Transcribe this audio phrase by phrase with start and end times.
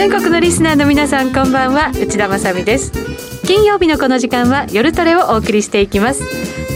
[0.00, 1.90] 全国のリスナーの皆さんこんばんは。
[1.90, 2.90] 内田まさです。
[3.46, 6.22] 金曜日のこの時間は夜トレをお送りしていきます。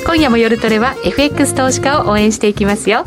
[0.04, 3.06] 今夜も夜トレは FX 投資家を応援していきますよ。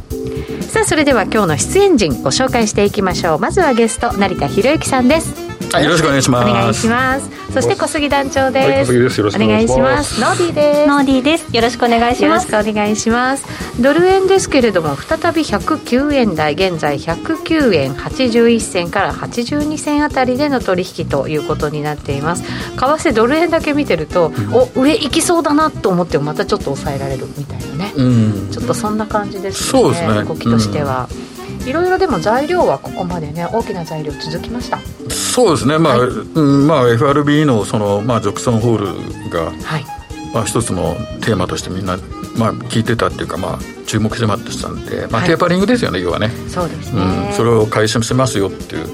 [0.61, 3.39] さあそれでは今日の出演陣ご紹介していきましょう。
[3.39, 5.35] まずはゲスト成田博之さんです。
[5.71, 6.49] はい、よろしくお願いします。
[6.49, 7.29] お願いします。
[7.57, 8.69] そして小杉団長です。
[8.69, 9.17] はい、小杉です。
[9.17, 10.21] よろしくお願いします。
[10.21, 10.87] ノーディーです。
[10.87, 11.55] ノーディーです。
[11.55, 12.51] よろしくお願いします。
[12.51, 13.81] よろしくお願いします。
[13.81, 22.43] ドル円ですけれども、再び109円台、現在109円81銭から82銭あたりでの取引ということになっています。
[22.43, 27.91] 為替ドル円だけ見てると、うん、お上行きそうだなと思ってもまたちょっと抑えられるみたいなね。
[27.95, 29.81] うん、ちょっとそんな感じですね。
[29.81, 30.23] そうですね。
[30.25, 31.09] 動きとしては。
[31.31, 31.36] うん
[31.67, 34.79] いろいろでも材料はここまでね大きな材料続きました。
[35.09, 35.77] そうですね。
[35.77, 38.77] まあ、はい、うんまあ、FRB のその、まあ、ジョクソンホー
[39.25, 39.85] ルが、はい。
[40.33, 41.97] まあ、一つのテーマとしてみんな、
[42.37, 46.29] まあ、聞いてたっていうか、まあ、注目して待ってたんで、まあ、テーパリングですよね、要はね。
[46.47, 48.87] そうですね、うん、それを解消しますよっていう。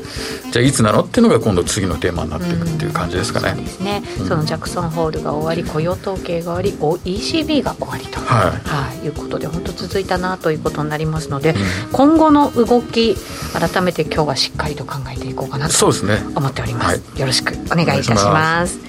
[0.51, 1.01] じゃあいつなの？
[1.01, 8.51] っていうのが今度次のテーマになっていくっていう感じですかね、そうですね、そのジャクソンホールが終わり雇用統計が終わり ECB が終わりと、はい。
[8.67, 11.55] はい、いうことで本当続いたなということになりますので、うん、
[11.91, 13.15] 今後の動き
[13.53, 15.91] 改めて今日はしっかりと考えていこうかなと思
[16.47, 18.79] っております、ねはい、よろしくお願いいたします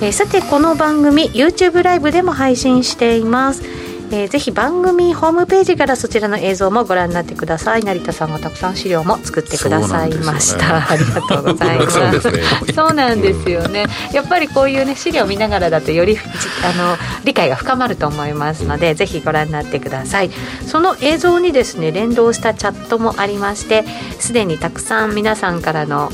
[0.00, 3.62] えー、さてこの番組 YouTube ライブでも配信しています。
[4.10, 7.82] えー、ぜひ番組ホームページからそちらの映像もご覧になってください。
[7.82, 12.72] 成田さんがたくさん資料も作ってくださいました、ね、ありがとうございます。
[12.72, 20.30] そうなんですよね、やっぱりこういうね資料を見ながらだとよりあの理解が深まると思いますので、ぜひご覧になってください。
[20.66, 23.84] その映像にですね連動したチャットもありまして
[24.20, 26.10] すでにたくさん皆さんからの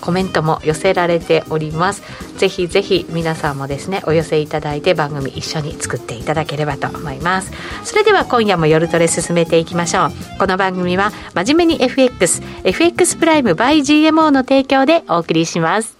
[0.00, 2.02] コメントも寄せられております
[2.38, 7.50] ぜひぜひ皆さんもですねお寄せいただいて番組一緒に作っていただければと思います。
[7.84, 10.10] それでは今夜も夜トレ進めていきましょう。
[10.38, 15.96] この番組は真面目に FXFX プライム by GMO の提供でお送りします。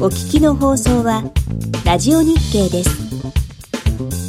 [0.00, 1.24] お聞きの放送は
[1.84, 4.27] ラジオ日経です。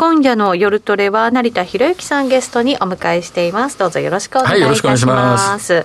[0.00, 3.76] 今夜の夜トレは成田博之さんゲストにお迎えしています。
[3.76, 5.84] どうぞよろしくお願いいたします、はい、ます。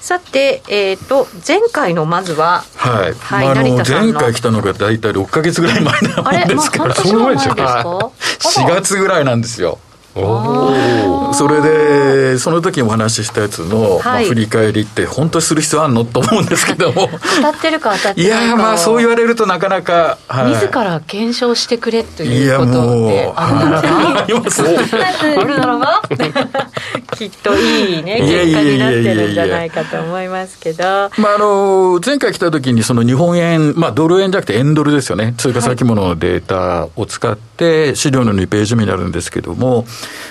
[0.00, 9.78] さて、えーと、前回のまずは、はい、はいまあ、前回来たのが大体6か月ぐらい前なもんですから、その前ですか？4月ぐらいなんですよ。
[10.14, 16.92] それでその時お話ししたやつの、まあ、振り返りって本当にする必要あるのと思うんですけど。
[16.92, 26.02] も当たってるか当たってないかいやまあそう言われるとなかなか、はい、自ら検証してくれということってあるならばあるならば。
[27.14, 30.84] きっといいね結果になってるんじゃないかと思いますけど。
[31.18, 35.34] まああの前回来た時にその日本円まあドル円じゃなくて円ドルですよね。
[35.36, 39.86] 通貨先物のデータを使って資料の2ページ目になるんですけども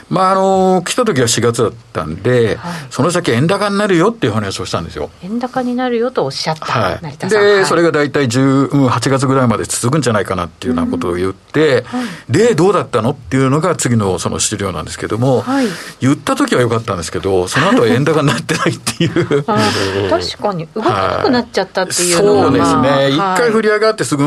[0.09, 5.09] まあ、あの来た時は4月だったんで、はい、その先円高になるよっていう話をしたんですよ。
[5.23, 11.83] 円高になるよとおっしゃった、はい、で、はい、それが大体8月ぐらいまで続くんじゃないかなっていうようなことを言って、
[12.29, 15.43] で、どうだったのっていうのが次のその資料なんですけども、
[15.99, 19.43] 言った時は良かったんですけど、その後は円高になってないっていう。
[20.09, 24.23] 確かに、動かなくなっちゃったっていうのが、そうですね、一、回振り上がってすぐ、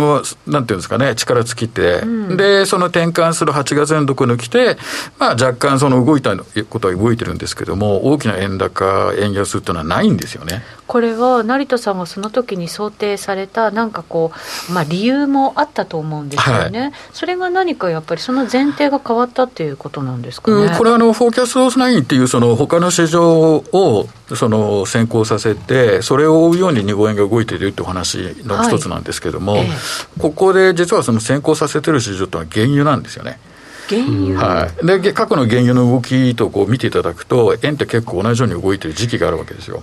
[0.46, 4.76] なんていうんですかね、力尽きて、うん、で、その転換する8月円読抜きて、
[5.18, 10.62] まあ、若干その動いたことは動いてるんですけども、大きな円高、円安っていうのはないんですよね。
[10.86, 14.32] これは成田さんがその時に想定された、なんかこ
[14.70, 33.40] う、まあ、理由もあったと思うんですよね、はい、それが何かやっぱり、その前提が変わったっていうことなんですかね、うん、これはあのフォーキャストナインっていう、その他の市場をその先行させて、それを追うように日本円が動いているってお話の一つなんですけども、はいええ、ここで実はその先行させてる市場というのは原油なんですよね。
[33.88, 39.82] 原油、はい、で過去の原油の動きとこう見ていただくと、円って結構同じように動いてる時期があるわけですよ。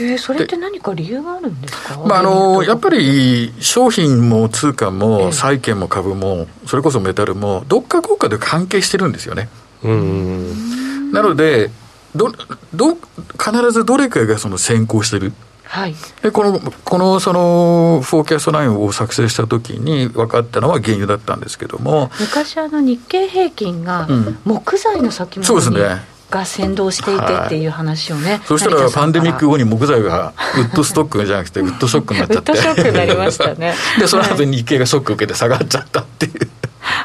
[0.00, 9.48] えー、それって何か理由があるんですか、まあ、あのやっぱり商品も通貨も債券も株も、それこそメタルも、どっか国家で関係してるんですよね。
[9.84, 11.70] うんなので
[12.14, 12.30] ど
[12.74, 15.32] ど、必ずどれかがその先行してる。
[15.72, 22.10] はい、でこのこのそのフォーキャストラインを作成したときに分かったのは原油だったんですけども。
[22.20, 24.06] 昔あの日経平均が
[24.44, 26.02] 木材の先物に、うん、そうですね。
[26.28, 32.52] が先導していてっていう話をね、はい、そしたらパンデミック後に木材がウッドストックじゃなくてウッドショックになっちゃって。
[32.52, 33.74] ウッドショックになりましたね。
[33.98, 36.50] でその後に日経がショック受けて下がっちゃったっていう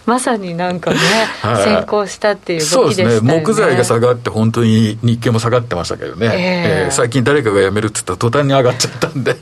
[0.07, 0.97] まさになんかね、
[1.41, 3.09] はい、先行したっていう動きでね。
[3.09, 3.41] そうですね。
[3.41, 6.27] 木材が下がって、本当に日経も下がってましたけどね。
[6.27, 9.35] えー、えー、最近誰かが辞めるって言ったら途端に上がっちゃったんで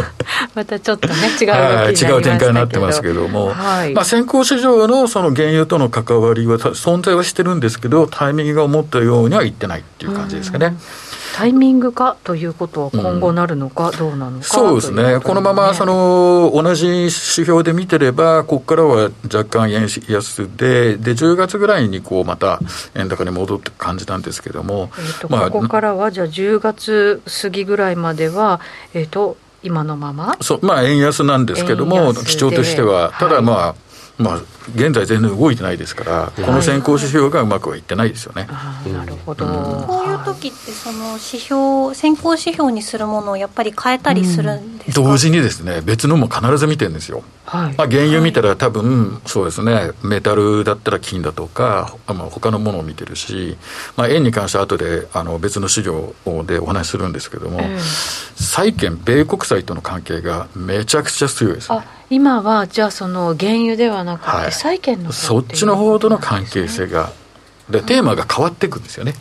[0.56, 10.74] またちょっとね、違う、はい、違う展開になってますけども、はい、まあ先行市場のその原油との関わりは存在はしてるんですけど、タイミングが思ったようにはいってないっていう感じですかね。
[11.36, 22.58] タイミングかということは今後なるのか、どうなのか、うん、そうですね、このままその同じ指標で見てれば、ここからは若干円安で、で10月ぐらいにこうまた
[22.94, 28.62] 円高に戻って感じたんですけども、えーとまあ、ここからは、じゃあ10月過ぎぐらいまでは、
[28.94, 30.38] えーと、今のまま？
[30.40, 33.85] そう、まあ、円安なんですけども、基調としては、ただまあ、はい
[34.18, 34.40] まあ、
[34.74, 38.48] 現在、全然動いてないですから、この先行指標がうまくはいってないですよね。
[38.90, 39.44] なるほど、
[39.86, 47.22] こういう時ってその指標、先行指標にするものをやっぱり変えたりするんですか、同時にですね、別のも必ず見てるんですよ。
[47.44, 53.58] はい、まあ、原油見たら、多分そうですね、メタルだったら金だとか、まあ、他のものを見てるし、
[53.96, 56.14] まあ、円に関しては後であの別の資料
[56.46, 61.86] でお話しするんですけども、えー、債券、米国債との関係がめちゃくちゃ強いですね。
[62.10, 67.12] 今はじゃあその原油ではなくて債券の、はい、そっちの方との関係性が
[67.70, 69.14] でテーマが変わっていくんですよね、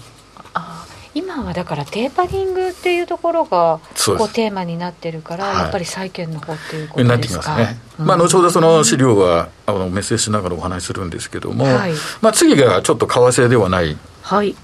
[0.54, 0.86] あ
[1.16, 14.56] 今はだからテーパリングっていうところがこうテーマになってるから、やっぱり債券の方っていうことですか、なってきますね、うん、まあ、後ほどその資料はあのメッセージしながらお話しするんですけども、はい、まあ、次がちょっと為替ではない、はい、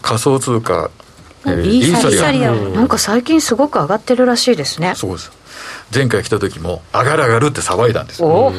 [0.00, 0.90] 仮想通貨、
[1.44, 2.52] えー、イーサリア。
[2.52, 4.94] ム、なんか最近すごく上がってるらしいですね。
[4.94, 5.32] そうです
[5.94, 8.52] 前回来た時も上がる上がるって騒いだんですよ、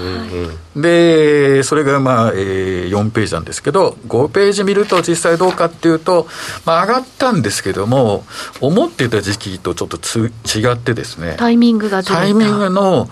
[0.75, 6.27] でそれがまあ、えー、4ページなんですけど5ページ見ると実際どうかっていうと、
[6.65, 8.23] まあ、上がったんですけども
[8.61, 11.35] 思っていた時期とちょっとつ違ってですね。
[11.37, 12.21] タイミングがずれた。
[12.21, 13.09] タイミングの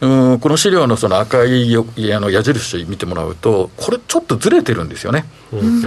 [0.00, 1.80] うんこの資料のその赤いあ
[2.20, 5.24] の矢印見てもらうとこれちょっとずれてるんですよね、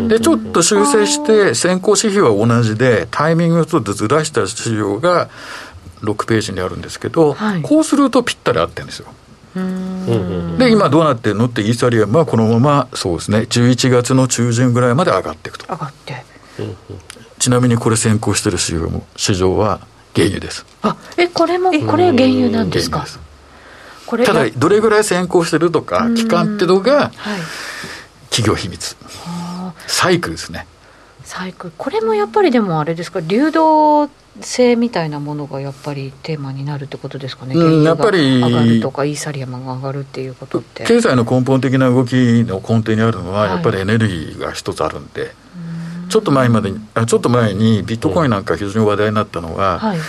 [0.10, 5.30] でちょっと修正して先行指標は同じでタイミングをちょっとずらした資料が
[6.02, 9.08] 6ページにあるんですけど、はい、こうするとぴったり合ってるんですよ。
[10.58, 15.66] で今どうなってるのってイーサリアムはこのままそうですね11月の中旬ぐらいまで上がっていくと。
[15.66, 16.24] 上がって。
[17.38, 19.82] ちなみにこれ先行してる市場も市場は
[20.16, 20.66] 原油です。
[20.84, 23.06] あえこれもこれ原油なんですか？
[24.06, 27.12] これただどれぐらい先行してるとか期間っていうのが
[28.30, 28.96] 企業秘密。
[29.88, 30.68] サイクルですね
[31.78, 33.20] これもやっぱりでもあれですか？
[33.22, 34.10] 流動
[34.42, 38.42] 性みたいなものがやっぱりテーマになるってことですかね、うん、やっぱり。
[38.42, 40.86] 上がるとか、イーサリアムが上がるっていうことって。
[40.86, 42.14] 経済の根本的な動き
[42.46, 45.32] の根底にあるのは、やっぱりエネルギーが一つあるんで、はい、
[46.10, 50.00] ちょっと前まであちょっと前にビットコインなんか非常に話題になったのは、はい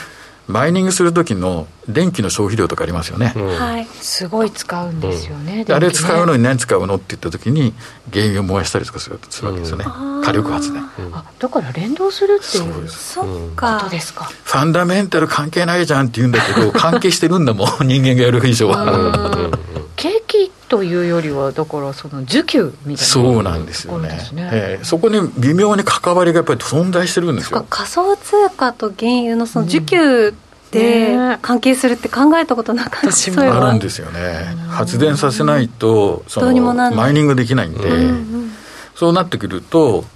[0.52, 7.72] マイニングする時の電気の消費量とかありますよね、はい、すごい使うんですよね、うん、あれ使うのに何使うのって言った時に
[8.12, 10.82] 原油を燃やしたりとかするするわけですよね、うん、火力発電、
[11.12, 13.78] あだから連動するっていうそっか。
[13.78, 14.24] ことですか。
[14.24, 19.50] ファンダメンタル関係ないじゃんって言うんだけど関係してるんだもん 人間がやる以上は。
[19.96, 24.08] 景気というよりはだからその需給みたいなそうなんですよね。
[24.32, 27.66] ね、えー、そこに微妙に関わりがやっぱり存在してるんですよ。
[27.68, 30.32] 仮想通貨と原油のその需給っ
[30.70, 34.56] て関係するって考えたことなかった、うんね、あるんですよね。
[34.70, 38.52] 発電させないとそのマイニングできないんで、うんうん、
[38.94, 40.06] そうなってくると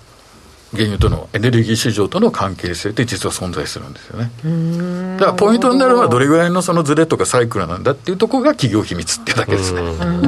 [0.72, 4.30] 原油とのエネルギー市場との関係性って実は存在するんですよね。
[5.18, 9.82] だからポイントになるのはどれぐらいのそのズレとかサイクルなんだっていうところが企業秘密っていうだけですね。
[9.82, 10.22] なるほ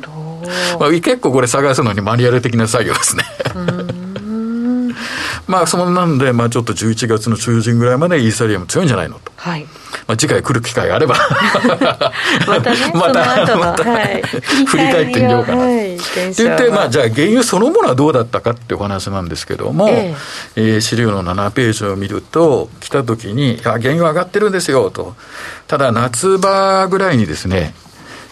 [0.00, 3.24] ど、まあ、結構これ探すのにマニュアル的な作業ですね
[5.46, 9.32] まあ、そんなんで、まあ、ちょっと11月の中旬ぐらいまでイーサリアム強いんじゃないのと。
[9.36, 9.66] はい。
[10.06, 11.16] まあ、次回来る機会があれば。
[12.46, 14.22] またね、 また、また、はい、
[14.66, 15.62] 振り返ってみようかな。
[15.64, 20.14] はい、って言って、まあ、じゃあ、原油そのものはどうだったかっていうお話なんですけども、え
[20.54, 20.60] え。
[20.78, 25.16] ー、資料の7ページを見ると、来た時に、いや、原油上がってるんですよと。
[25.66, 27.74] ただ、夏場ぐらいにですね、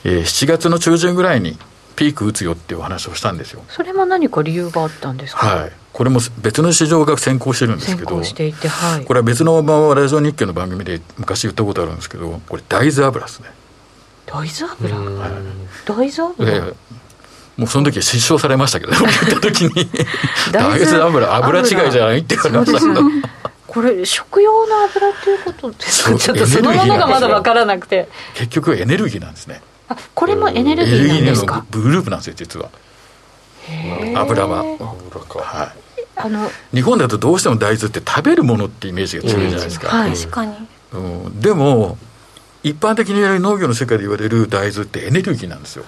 [0.05, 1.59] えー、7月の中旬ぐらいに、
[1.97, 3.63] ピーク打つよっていうお話をしたんですよ。
[3.69, 5.47] それも何か理由があったんですか？
[5.47, 13.49] はいこれも別の市場が先行してるんですけどしていて、はい、これは別のラジオ日経の番組で昔言ったことあるんですけどこれ大豆油ですね。
[14.27, 15.33] 大豆油、はい、
[15.87, 16.75] 大豆油、えー
[17.57, 19.89] もうその時失笑されましたけど、 言った時に。
[20.51, 21.37] 大豆油？
[21.37, 23.01] 油違いじゃないって言われましたけど。
[23.69, 26.19] これ食用の油っていうことですか？
[26.19, 28.09] ちょっとそのものがまだ分からなくて。
[28.35, 29.63] 結局エネルギーなんですね。
[29.89, 31.65] あこれもエネルギーなんですか？
[31.71, 32.71] グループなんですよ実は。
[34.21, 34.65] 油は。
[34.65, 35.84] はい
[36.17, 40.55] あの日本だとどうしても大豆って食べるものってイメージが強いじゃないですか、はい、確かに、
[40.93, 41.99] うん、でも
[42.63, 45.85] 一般的に農業の世界で言われる大豆ってエネルギーなんですよ。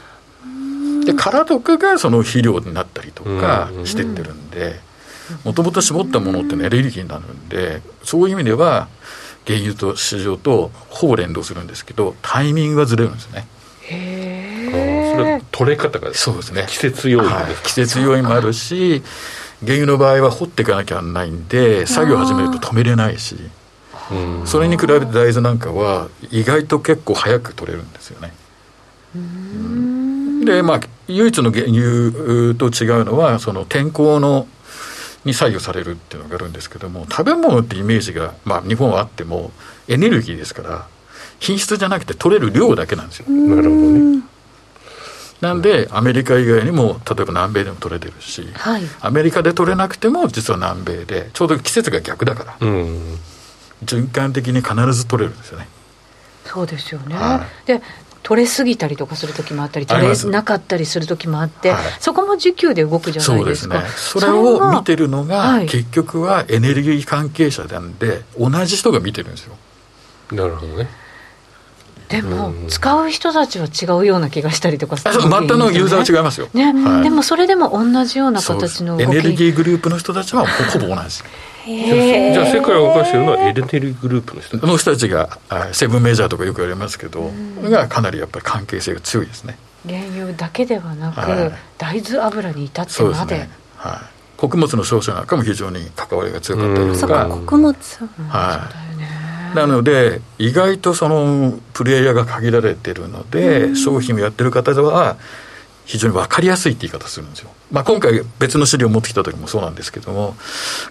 [1.06, 4.80] で殻とかがその肥料になったりとかしてってるんで
[5.44, 8.88] もともと絞ったものってエネルギーになるんでそういう意味では
[9.46, 13.46] 原油と市場とほぼ連動するんですけどタイミングがずれるんですね。
[13.82, 16.66] へえそれ取れ方がそうですね。
[16.68, 19.02] 季節要因、はい、季節要因もあるし
[19.62, 23.36] 原油の場合は掘っていかなきゃならないんで作業始めると止めれないし
[24.44, 28.32] それに比べて大豆なんかは意外と結構早く取れるんですよね。
[30.44, 34.46] でまあ唯一の原油と違うのはその天候の
[35.24, 39.50] に左右されるっていうのがあるんですけども食べ物ってイメージが、まあ、日本はあっても
[39.88, 40.86] エネルギーですから
[41.40, 43.28] 品質じゃなくて取れる量だけなんですよ。
[43.28, 44.22] なるほどね
[45.40, 53.18] なんでアメリカ以外にも例えば南米でも取れてるし、はい、アメリカで取れなくても実は南米でちょうど季節が逆だから、うん、
[53.84, 55.68] 循環的に必ず取れるんですよね。
[56.44, 57.82] そうですよね、はい、で
[58.22, 63.76] 取れすぎたりとかする時もあったり取れなかったりする時もあって、はい、そこも需給で動くじゃないですか。
[63.76, 64.20] そですね。
[64.20, 69.56] それを見てるのが、はい、結局はエネルギー関係者なんで同じ人が見てるんですよ。
[70.32, 70.88] なるほどね
[72.08, 81.22] でも、使う人たちは違うような気がしたりとかする、ね、末端のユーザーは違いますよ、ね、はい、でもそれでも同じような形のエネルギーグループの人たちはほぼ同じ。
[81.66, 85.38] じゃあ世界を動かしているのはエルテルグループの人の人たちが
[85.72, 89.58] セブンメジャーとかよく言われますけど、がかなりやっぱり関係性が強いですね。
[89.84, 93.98] 原油だけではなく、はい、大豆油に至ってまで、ね、はい、
[94.36, 97.26] 穀物の商社なんかも非常に関わりが強かったりとか。
[97.26, 97.76] 穀物。
[98.28, 99.15] はい、
[99.54, 105.16] なので意外とそのプレイヤーが限られてるので、商品をやってる方では
[105.84, 107.50] 非常に分かりやすいって言い方するんですよ。
[107.70, 110.36] まあ、今回別の資料を持ってきた時もそうなんですけども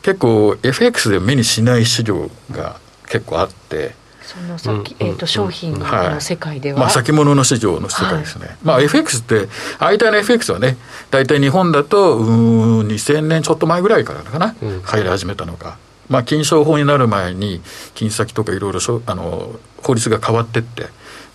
[0.02, 9.48] 結構 FX で目にしない資料が結構あってその先、えー、と商品の世界では、まあ、先物の市場の世界ですね、はい、まあ FX って
[9.80, 10.78] 相対の FX はね
[11.12, 15.78] 大体日本だとうん2000年ちょっと前ぐらいからかな、うん、入り始めたのが、
[16.10, 17.62] まあ、金商法になる前に
[17.94, 20.88] 金先とかいろいろあの法律が変わってって。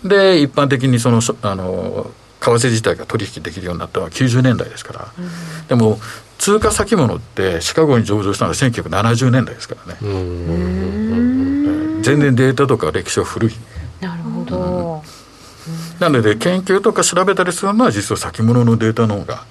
[0.05, 2.11] で一般的にそのあの
[2.41, 5.99] 為替自体が取引できるようになったのは90年代ですから、うん、でも
[6.39, 9.99] 通貨先物ってシカゴに上場したのは1970年代ですからね。
[12.01, 13.53] 全然データとか歴史は古い。
[14.01, 15.05] なるほど、
[15.99, 19.45] なので研究とか調べたりするのは実は先物のデータの方が、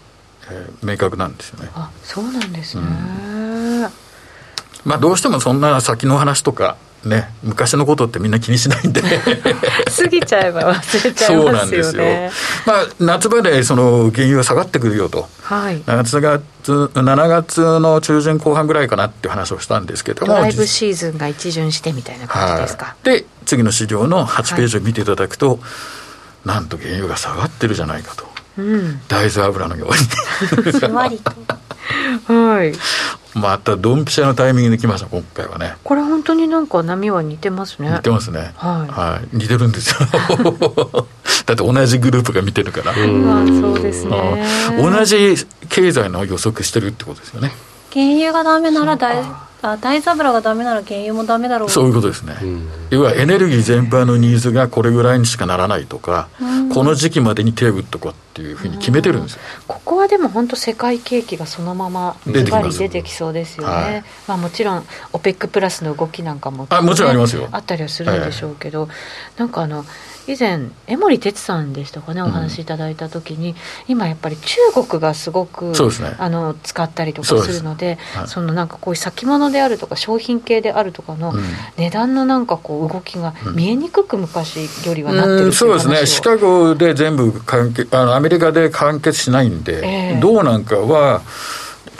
[0.49, 1.69] えー、明確なんですよね。
[1.75, 2.83] あそうなんですね、
[4.85, 9.01] まあどうしてもそんな先の話とかね、昔のことってみんな気にしないんで。
[9.97, 11.43] 過ぎちゃえば忘れちゃいますよね。
[11.43, 12.03] そうなんですよ、
[12.65, 16.43] まあ、夏場でその原油が下がってくるよと、はい、7月
[16.93, 25.59] 7月の中旬後半ぐらいかなっていう話をしたんですけどもドライブシーズンが一巡してみたいな感じですか、はい、で次の資料の8ページを見ていただくと、はい、
[26.45, 30.71] なんと原油が下がってるじゃないかと、うん、大豆油のように。
[30.71, 31.31] ふわりと
[32.27, 32.73] はい。
[33.35, 35.75] またドンピシャのタイミングで来ました今回はね。
[35.83, 37.91] これ本当になんか波は似てますね。
[37.91, 38.53] 似てますね。
[38.55, 40.07] はい、はい、似てるんですよ。
[41.45, 42.93] だって同じグループが見てるから。
[43.07, 44.11] まあそうですね。
[44.77, 45.35] 同じ
[45.69, 47.51] 経済の予測してるってことですよね。
[47.91, 49.23] 原油がダメなら大
[49.61, 51.69] あ大豆油がダメなら原油もダメだろう。
[51.69, 67.49] そういうことですね、うん、要はエネルギー全般のニーズがこれぐらいにしかならないとか、うん、この時期までに手を打っとこうっていうふうに決めてるんですよ、うん、ここはでも本当世界景気がそのままズバリ出てきそうですよね、はい、まあ、もちろん OPEC プラスの動きなんかも、ね、あもちろんありますよ。
[67.51, 68.89] あったりはするんでしょうけど、はい、
[69.37, 69.83] なんかあの
[70.29, 73.55] 以前江守哲さんでしたかねお話しいただいた時に、うん、
[73.87, 74.57] 今やっぱり中
[74.87, 77.49] 国がすごくそうです、ね、あの使ったりとかす。
[77.49, 81.33] るのでそのなんかこういう先物であるとか商品系であるとかの
[81.77, 86.05] 値段のなんかこう動きが見えにくく昔よりはなってる、うん、そうですね。
[86.05, 91.21] シカゴで全部完結あのアメリカで完結しないんで、えー、どうなんかは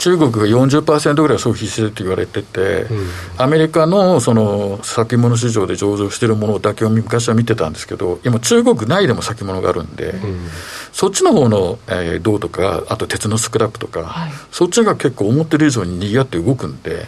[0.00, 10.48] 中国が40%ぐらい消費してるって言われてて、うん、アメリカのその先物市場で上場してるものだけを昔は見てたんですけど、今、中国内でも先物があるんで、うん、
[10.92, 17.06] そっちの方の、えー、銅とか、あと鉄のスクラップとか、はい、そっちが結構思ってる以上に賑わって動くんで。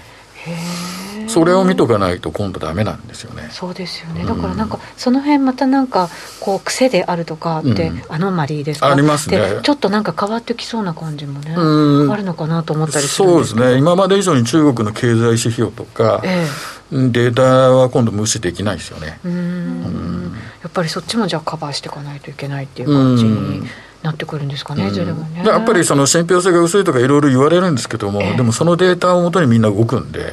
[1.32, 3.48] それを見とかないと今度ダメなんですよね。
[3.50, 4.24] そうですよね。
[4.24, 6.08] だからなんか、その辺またなんか
[6.40, 8.92] こう癖であるとかって、アノマリーですか？
[8.92, 9.60] ありますね。
[9.62, 13.78] ちょっとなんか変わってきそうな感じもね、あるのかなと思ったりするそうですね。
[13.78, 16.46] 今まで以上に中国の経済指標とか、え
[16.92, 19.18] え、データは今度無視できないですよね。
[19.24, 23.62] うんやっぱりそっちもじゃあカバーしていかないといけないっていう感じに。
[24.02, 25.44] なってくるんですかね、それはね。
[25.46, 30.32] やっぱりその信憑性が薄いとかいろいろ言われるんですけども、えでもそのデータをもとにみんな動くんで。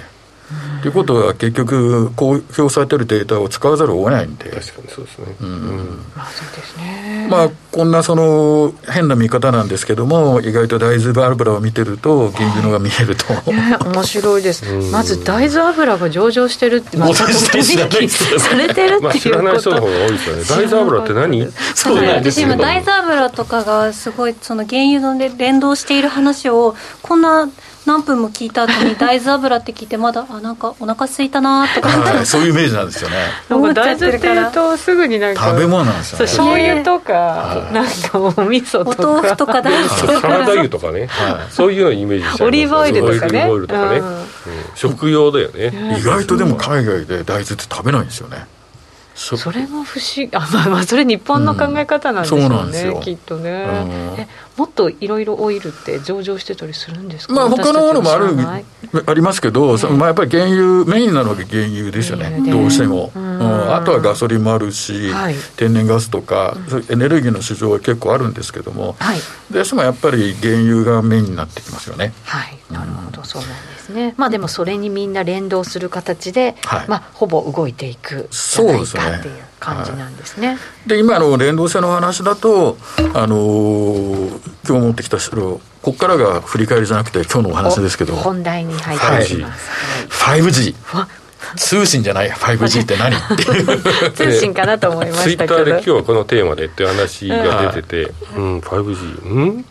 [0.81, 5.35] ということは、結局、公表されてるデータを使わざるを得ないんで、確かにそうですね。
[5.41, 7.27] うん、まあ、そうですね。
[7.29, 13.33] まあ、こんなその変な見方なんですけども、意外と大豆油を見てると、原油のが見えると。
[13.51, 14.65] ね、面白いです。
[14.91, 19.19] まず大豆油が上場してるって、まあ、されてるっていうこと。
[19.19, 20.43] 知らない人の方が多いですよね。
[20.49, 21.51] 大豆油って何？
[21.75, 27.49] そうなんです今、大豆油とかがすごい、その原油の連動している話を、こんな、
[27.89, 33.15] 何分も聞いた後に大豆油って聞いてまだあなんかお腹空いたなとか、はい、そういうイメージなんですよね。
[33.49, 36.25] 大豆っていうとすぐになんか食べ物なんですよね。
[36.25, 39.09] 醤油とか、はい、なんかお味噌とか。
[39.09, 43.25] お豆腐とか大豆とかサラダ油とかね、はい、そういうようなイメージオリーブオイルとかね。
[43.25, 44.25] オリーブオイルとかね、うん、
[44.75, 45.97] 食用だよね。
[45.97, 48.45] 意外とでも海外で大豆って食べないんですよね。
[49.15, 49.83] それが不思
[50.15, 50.29] 議。
[50.33, 53.65] あまあまあそれ日本の考え方なんでしょうね、うん、きっとね、
[54.17, 54.27] え
[54.59, 57.33] もっといろいろオイルって上場してたりするんですか？
[57.33, 58.35] まあ他のものもある
[59.05, 62.41] ありますけど、ね、まあやっぱり原油メインなのが原油ですよね。
[62.51, 66.57] どうしても、うん、あとはガソリンもあるし、はい、天然ガスとか、
[66.89, 72.11] エネルギーの市場は結構あるんですけども、はい、どうしてもやっぱり原油がメインになってきますよね。
[72.25, 72.57] はい。
[72.69, 74.13] なるほど、そうなんですね。
[74.17, 80.47] まあでもそれにみんな連動する形で、はい、まあほぼ動いていくじゃないかっていう感じなんですね。
[80.49, 82.77] はい、で今の連動性の話だと、
[83.13, 88.15] あのー、今日持ってきた資料ここからが振り返りじゃなくて今日のお話ですけど。
[88.15, 89.69] 本題に入っていきます、
[90.09, 90.75] はい、5G
[91.55, 95.55] 通信じゃない？5G って何っていう通信かなと思いましたけど。
[95.55, 99.65] ツイッターで今日はこのテーマでっていう話が出てて、うん、5G うん？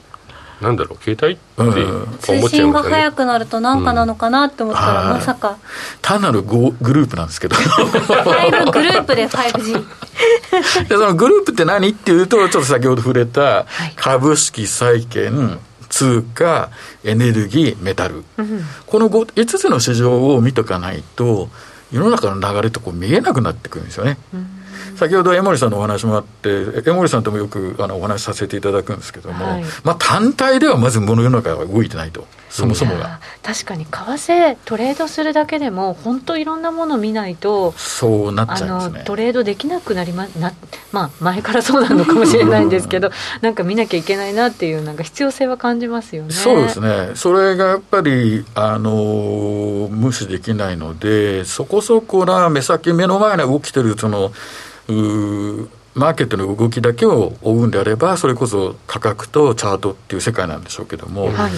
[0.60, 5.58] なんだろう携帯って思っちゃいますね、通信が速くなると何かなのかなって思ったら、まさか。
[6.02, 7.56] 単なるグループなんですけど。
[7.56, 13.66] 5グループで 5G でそのグループって何っていうとちょっと先ほど触れた
[13.96, 16.70] 株式債券通貨
[17.04, 21.48] エネルギーメタル、うん、この 5, 5つの市場を見とかないと
[21.92, 24.18] 世の中の流れとこう見えなくなってくるんですよね。
[24.34, 24.57] うん
[24.98, 32.26] 先ほど江森さんのお話もあって江森さんともよくあのお話しさせていただくんですけども、はい、まあ単体ではまず物世の中は動いてないと。
[32.50, 33.20] そもそもが。
[33.42, 39.02] 確かに為替トレードするだけでも本当いろんなもの見ないとそうなっちゃいますね。
[39.04, 40.52] トレードできなくなりまな
[40.90, 43.10] まあ前からそうなのかもしれないんですけど
[43.42, 46.32] なんか見なきゃいけないなっていうなんか必要性は感じますよね。
[46.32, 47.10] そうですね。
[47.14, 54.32] それがやっぱりあの無視できないのでそこそこな目先目の前に起きてるその
[54.88, 61.52] マーケットの動きだけを追うんであれば、それこそ価格とチャートっていう世界なんでしょうけども、はい、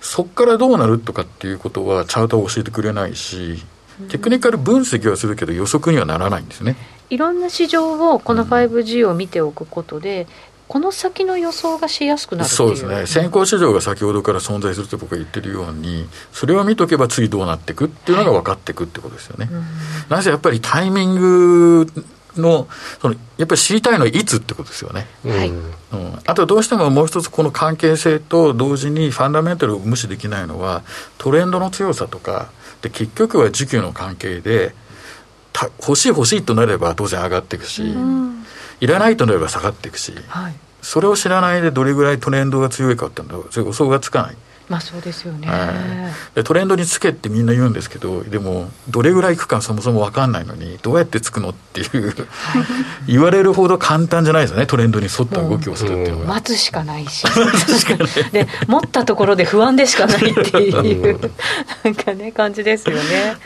[0.00, 3.62] そこからどうなるとかっていうことは、チャートは教えてくれないし、
[4.08, 6.76] テクニカル分析はするけど、予測にはならないんですね。
[7.10, 19.50] いろんな市場をこの 5G を見ておくことで、うんこの先の予想がしやすくなるそうですね、先行市場が先ほどから存在すると僕は言ってるように、それを見とけば次どうなっていくっていうのが分かっていくってことですよね。
[19.52, 19.62] はい、
[20.08, 21.14] なぜやっぱりタイミン
[21.84, 21.86] グ
[22.36, 22.68] の
[23.00, 25.50] そのやっぱり知りたいのはいつってことですよね、はい。
[25.50, 30.82] うん、あとどうしてももう一つこの関係性と同時にファンダメンタルを無視できないのは
[31.18, 34.74] トレンドの強さとかで結局は需給の関係で
[35.80, 38.44] 欲しい欲しいとなれば当然上がっていくし、うん、
[38.80, 44.36] いらないとなれば下がっていくし、はい、それを知らないでどれぐらいトレンドが強いかっていうのは予想がつかない。
[44.68, 45.48] まあそうですよね、
[46.34, 52.14] でトレンドにつけってみんな言うんですけどでもどれぐらいいくかそもそも分かんないのにどうやってつくのっていう
[53.06, 57.24] 言われるほど簡単じゃないですよねトレンドに沿った動きをするっていうのは、待つしかないし。
[58.32, 61.20] で持ったところで不安でしかないっていう。
[61.84, 63.36] なんかね感じですよね、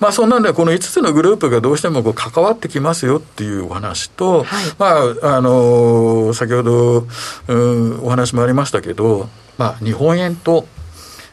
[0.00, 4.46] まあそんなんでこの5つのグループがどうしてもこう関わってきますよっていうお話と、はい、
[4.78, 4.86] ま
[5.22, 7.06] ああの先ほど、
[7.48, 10.66] うん、お話もありましたけどまあ、日本円と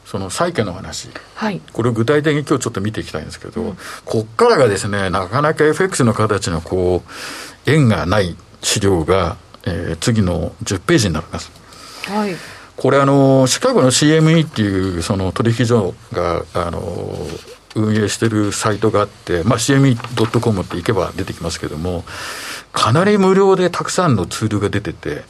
[0.05, 11.51] その債券の話、はい、これを具体的に今日ちょっと見ていきたいんですけど、うん、こっからがですね、なかなか FX の形のこう、円がない資料が、えー、次の10ページになります。
[12.07, 12.35] はい、
[12.75, 16.81] これあの、シカゴの CME っていうその取引所が、あの、
[17.75, 22.03] 運営してるサイトがあって、まあ、CME.com って行けば出てきますけども、
[22.71, 25.23] かなり無料でたくさんのツールが出てて、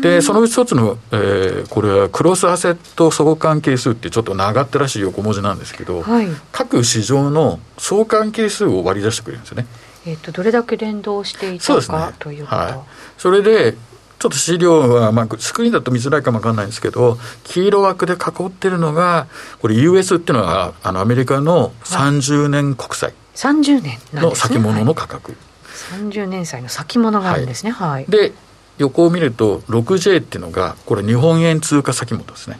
[0.00, 9.66] で、その一つの、えー、これはクロスアセット相関係数ってちょっと長ったらしい横文字なんですけど、はい、各市場の相関係数を割り出してくれるんですよね。
[10.06, 12.56] えっ、と、どれだけ連動していたか、ね、ということ。
[12.56, 12.80] はい、
[13.18, 13.76] それで、
[14.20, 19.28] ちょっと資料は、まあ、スクリーンだと見づらいかもわかんないんですけど、黄色枠で囲ってるのが、
[19.60, 23.14] これ US っていうのは、あの、アメリカの30年国債。
[23.34, 25.32] 30年の先物の価格。
[25.32, 27.70] はい、30年債の先物があるんですね。
[27.70, 28.04] はい。
[28.08, 28.32] で、
[28.80, 32.58] 横を見ると 6J っていうのがこれ日本円通貨先物ですね。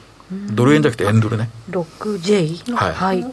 [0.53, 1.51] ドル円じゃなくて円ドルね。
[1.71, 3.27] 6J はい、はい、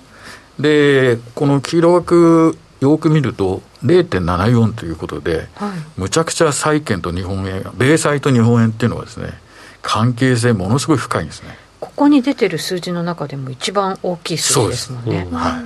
[0.60, 9.34] でこの黄色枠よく見ると0.74ということで、はい、むちゃくちゃ債券と日本円米債と日本円っていうのはですね
[9.82, 11.58] 関係性ものすごい深いんですね。
[11.80, 15.64] ここに出てる数字の中でも一番大きい数字ですもんね、うん、はい。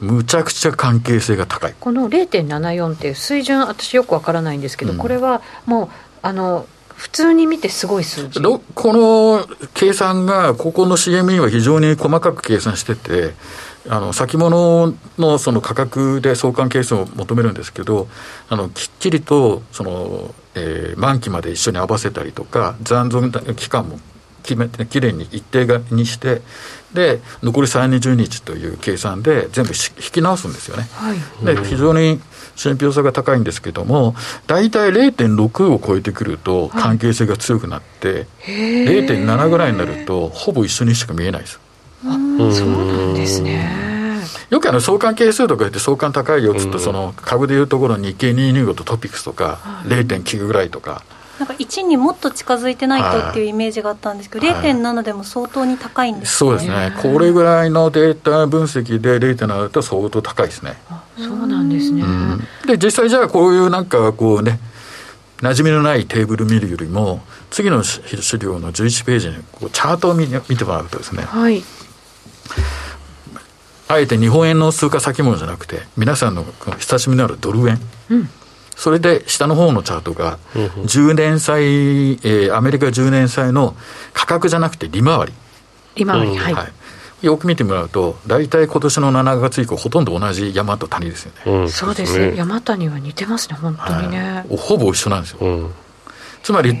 [0.00, 1.74] むちゃくちゃ関係性が高い。
[1.78, 5.88] この0.74っていう水準私よくわからないんですけど、うん、これはもう
[6.26, 8.60] あの普通に見てすごい数字こ
[8.92, 13.34] の計算がここの CME は非常に細かく計算してて
[13.88, 18.08] あの先物のその価格で相関係数を求めるんですけど
[18.48, 24.00] あのきっちりとその、えー、満期まで一緒に合わせたりとか残存期間も
[24.42, 26.40] 決めて、きれいに一定がにして
[26.94, 30.88] で残り320日という計算で全部引き直すんですよね。
[30.92, 32.20] はい、で非常に
[32.56, 34.14] 信憑性が高いんですけども
[34.46, 38.24] 大体0.6を超えてくると関係性が強くなって、はい、
[39.06, 41.60] 0.7ぐらいになるとほぼ一緒にしか見えないです。
[42.04, 42.12] あ
[42.52, 43.96] そうなんですね。
[44.50, 51.02] よくあの相関係数とか言って相関高いよっつって、その株でいうところ日経225とトピックスとか0.9ぐらいとか。
[51.38, 60.78] なんか1にもっと近づいてないとっていうイメージがあったんですけど、はい、0.7でも相当に高いんです、ね、そうですね、これぐらいのデータ分析で0.7だと相当高いですね。
[61.16, 64.58] そうなんですね、うん、で実際じゃあこういうなんかこうね
[65.38, 68.00] 馴染みのないテーブル見るよりも次の資
[68.38, 71.62] 料の11ページにこうチャートを見見てもらうとですね、はい、
[73.88, 76.44] あえて日本円の通貨先物じゃなくて皆さんの
[76.78, 77.78] 親しみのあるドル円、
[78.10, 78.28] うん。
[78.76, 83.74] それで下の方のチャートが、10年債、えー、アメリカ10年債の
[84.12, 85.32] 価格じゃなくて利回り。
[85.96, 86.72] 利回り、はい、はい。
[87.26, 91.52] よく見てもらうと、大体今年の7月以降、ほとんど同じ山と谷ですよね。
[91.52, 92.36] うん、そうですね。
[92.36, 94.44] 山谷は似てますね、本当にね。
[94.48, 95.38] はい、ほぼ一緒なんですよ。
[95.40, 95.70] うん、
[96.42, 96.76] つまり、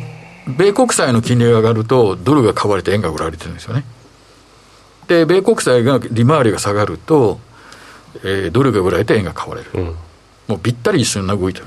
[0.46, 3.84] 米国債の金利が上がると、ドルが買われて円が売られてるんですよね。
[5.08, 7.40] で、米国債が利回りが下がると、
[8.22, 9.70] えー、ドルが売られて円が買われる。
[9.74, 9.84] うん、
[10.48, 11.66] もうぴったり一緒に動いてる。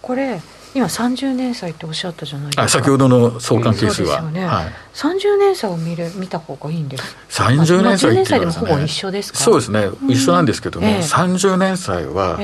[0.00, 0.40] これ
[0.76, 2.68] 今30年債っておっしゃったじゃないですか。
[2.68, 12.38] 先ほどの相関係数は、うん、ね、はい、30年債を見る見た方がいいんです30年債っていうのは、ね、でもほぼ一緒ですかそうですね、一緒なんですけども、ええ、30年債は、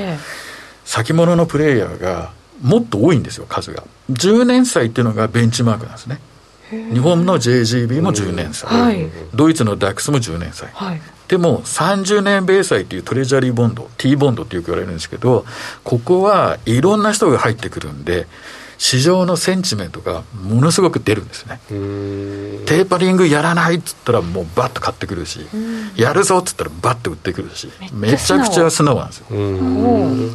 [0.83, 2.31] 先物のプレイヤーが
[2.63, 3.83] もっと多いんですよ数が。
[4.09, 6.19] 10年債っていうのがベンチマークなんですね。
[6.91, 11.01] 日本の JGB も10年債、はい、ドイツの DAX も10年債、はい、
[11.33, 15.45] でも30年米債っていうトレジャリーボンド T ボンドってよく言われるんですけど
[15.83, 18.27] ここはいろんな人が入ってくるんで
[18.77, 21.59] 市場のセンチメントがものすごく出るんですね。
[21.69, 25.39] テーパリングやらないっつったらもうバッと買ってくるし
[25.95, 29.25] やるぞっつったらバッと売ってくるしめちゃくちゃ素直なんですよ。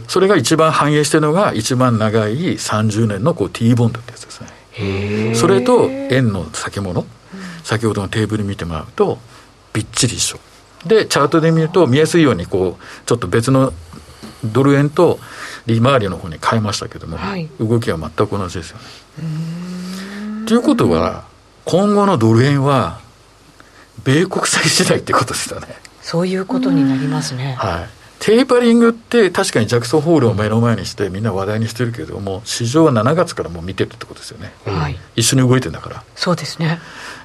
[0.08, 5.34] それが一番反映してるのが一番長い30年のこう T ボンドってやつですね。
[5.36, 7.06] それと円の先物。
[7.62, 9.18] 先ほどのテーブル見てもらうと
[9.72, 10.38] びっちり一緒
[10.86, 13.72] でチャートで見ると見やすいようにこうちょっと別の
[14.44, 15.18] ドル円と
[15.66, 18.84] 利回りの方に変えましたけども、はい、動きは全く同じですよね。
[20.46, 21.24] ということは
[21.64, 23.00] 今後のドル円は
[24.04, 25.66] 米国債時代ってことですよね。
[26.00, 27.56] そういうことになりますね。
[27.58, 27.97] はい。
[28.20, 36.04] テーパリングって確かにジャクソンホールを目の前にしてみんな話題にしてるけども市場は7月からもう見てるってことですよね、はい、一緒に動いてるんだから。
[36.14, 36.80] そうですね。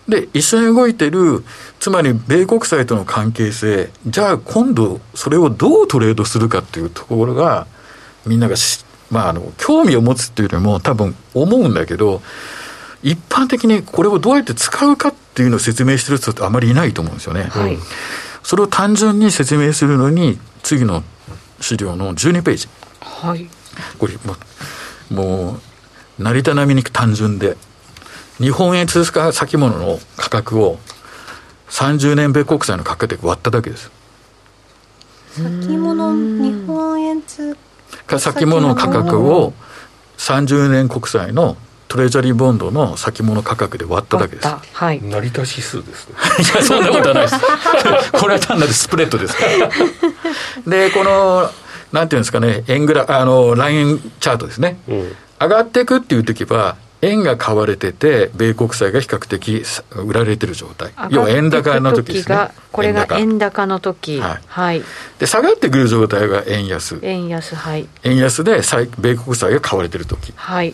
[0.08, 1.44] で一緒に動いてる
[1.80, 7.68] つまり米国債との関係性じゃあ今度それをどうトレードするかっていうところが
[8.26, 8.56] みんなが
[9.12, 12.22] まあ、あの興味を持つっていうよりも多分思うんだけど
[13.04, 17.44] 一般的にこれをどうやって使うかっていうのを説明してる人ってあまりいないと思うんですよね。
[17.44, 17.78] はい、
[18.44, 21.04] それを単純に説明するのに次の
[21.60, 22.68] 資料の12ページ。
[23.02, 23.50] はい、
[23.98, 24.36] これも
[25.12, 25.54] うも
[26.20, 27.58] う成田並みに単純で
[28.38, 30.80] 日本円通貨先物の価格を
[31.70, 33.92] 30年米国債の価格で割っただけです。
[35.32, 37.58] 先物日本円通
[38.06, 39.54] 貨先物の価格を
[40.18, 41.58] 30年国債の
[41.94, 44.48] トレジャリーボンドの先物価格で割っただけです。
[44.48, 45.00] はい。
[45.04, 46.16] 成田指数ですね。
[46.42, 47.36] いや、そんなことはないです。
[48.12, 49.70] これは単なるスプレッドですから。
[50.66, 51.52] で、この、
[51.92, 54.80] なんていうんですかね、円グラ、あの、ラインチャートですね。
[54.88, 62.50] うん、上がっていくっていう時は、円が買われてて、米国債が比較的売られてる状態、要は円高の時ですね。
[62.72, 64.84] これが円高の時、はい、はい、
[65.20, 68.62] で下がってくる状態が円安、円安、はい、円安で
[68.98, 70.74] 米国債が買われてる時、はい、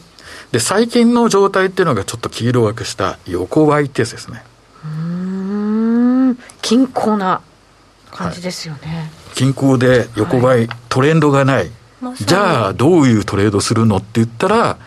[0.51, 4.43] で最近の状態っていうのがちょっと黄色くした横ばいってやつですね。
[4.83, 6.38] うん。
[6.62, 7.41] 均衡な
[8.12, 8.79] 感じですよね。
[8.81, 11.71] はい、均衡で横ばい、トレンドがない。
[12.15, 14.77] じゃあどういうトレードするのって言ったら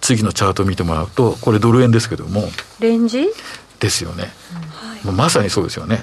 [0.00, 2.48] 次のチャートを見てもらうとこれドル円ですけども。
[2.80, 3.26] レンジ？
[3.80, 4.30] ですよね、
[5.06, 6.02] うん、まさにそうですよね。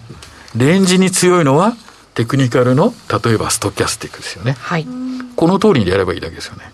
[0.56, 1.74] レンジに強いのは
[2.14, 4.88] テクニカルの例えばストキャスティックですよね、はい、
[5.36, 6.72] この通りにやればいいだけですよね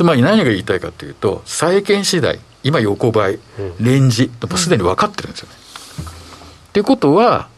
[0.00, 3.38] つまり何が言いたいかというと債券次第今横ばい、
[3.80, 5.54] レンジもうすでに分かってるんですよね、
[5.98, 6.08] うん、っ
[6.72, 7.50] ていうことは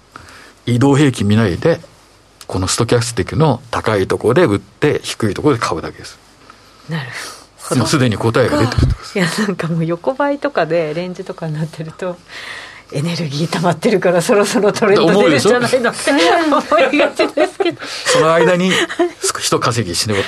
[0.66, 1.78] 移動平均見ないで
[2.48, 6.18] このストキャスティックの高いところで売って低いところで買うだけです。
[6.88, 7.10] なる
[7.58, 7.80] ほど。
[7.82, 12.16] もうすでに答えが出てるいやなんかもう横ばいとかでレンジとかになってると
[12.92, 17.80] エネルギー溜まってるからそろそろトレンド出るんじゃないのって思いがちですけど。
[17.86, 18.70] その間に
[19.40, 20.22] 一稼ぎしようっ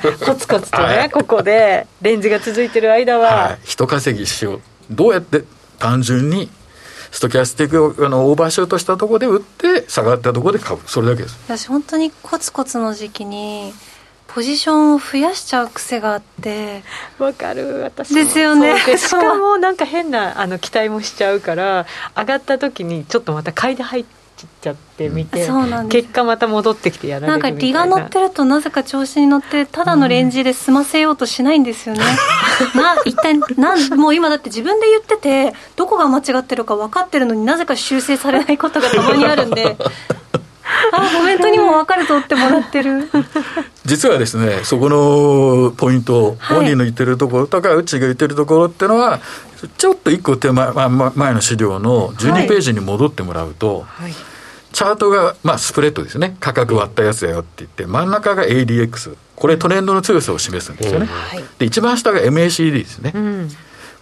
[0.00, 0.08] て。
[0.08, 4.60] いうコツコツとね、はい、ここでレンジが続いてる間は、はい、一稼ぎしよう。
[4.90, 5.44] どうやって
[5.78, 6.50] 単純に
[7.10, 10.80] ストキャスティックあのオーバーシュートしたところで売って下がったところで買う。
[10.86, 11.38] それだけです。
[11.46, 13.72] 私本当にコツコツの時期に
[14.32, 16.82] ポジションを増やしちゃう癖があって。
[17.18, 18.78] わかる私ですよね。
[18.96, 24.04] しかもなんか変なあの期待もしちゃうから上がった時にちょっとまた買いで入っ
[24.60, 27.36] ちゃってみて、うん、結果また戻ってきてやられるな。
[27.38, 32.02] んか利が乗ってるとなぜか調子に乗ってただのレンジで済ませようとしないんですよね、
[32.74, 39.76] うん、な一体なんもう今だって自分で言っててどこが間違ってるか分かってるのになぜか修正されないことがたまにあるんで
[40.92, 43.08] あコメントにも分かるとってもらってる。
[43.84, 49.20] 実はですねそこのポイント、本人の言ってるところとかうちが言ってるところっていうのは
[49.78, 54.12] ちょっと一個手前,、まあ、前の資料の12ページに戻ってもらうと、はい、
[54.72, 56.36] チャートが、まあ、スプレッドですね。
[56.40, 63.48] 価格割ったやつだよって言って真ん中が ADX これトレンドの強さを示すんですよね、うん、で一番下が MACD ですね、うん、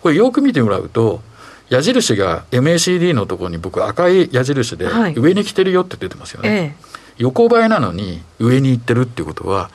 [0.02, 1.22] これよく見てもらうと
[1.70, 6.74] 矢印が MACD のところに僕赤い矢印で上に来てるよって出てますよね、はい
[7.18, 9.70] 横ばいなのに上に行ってるっていうことは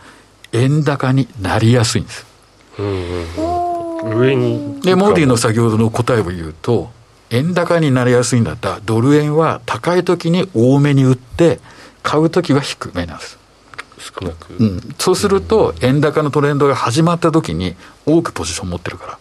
[0.53, 2.25] 円高になりやすいんです、
[2.79, 6.91] うんうん、上にでモーディの先ほどの答えを言うと
[7.29, 8.75] 円高になりやすいんだった。
[8.75, 11.59] らドル円は高い時に多めに売って
[12.03, 13.39] 買う時は低めなんです。
[13.97, 17.75] 少なく、うん、そうすると円高のトレンドが始まった時に
[18.05, 19.19] 多くポジション持ってるから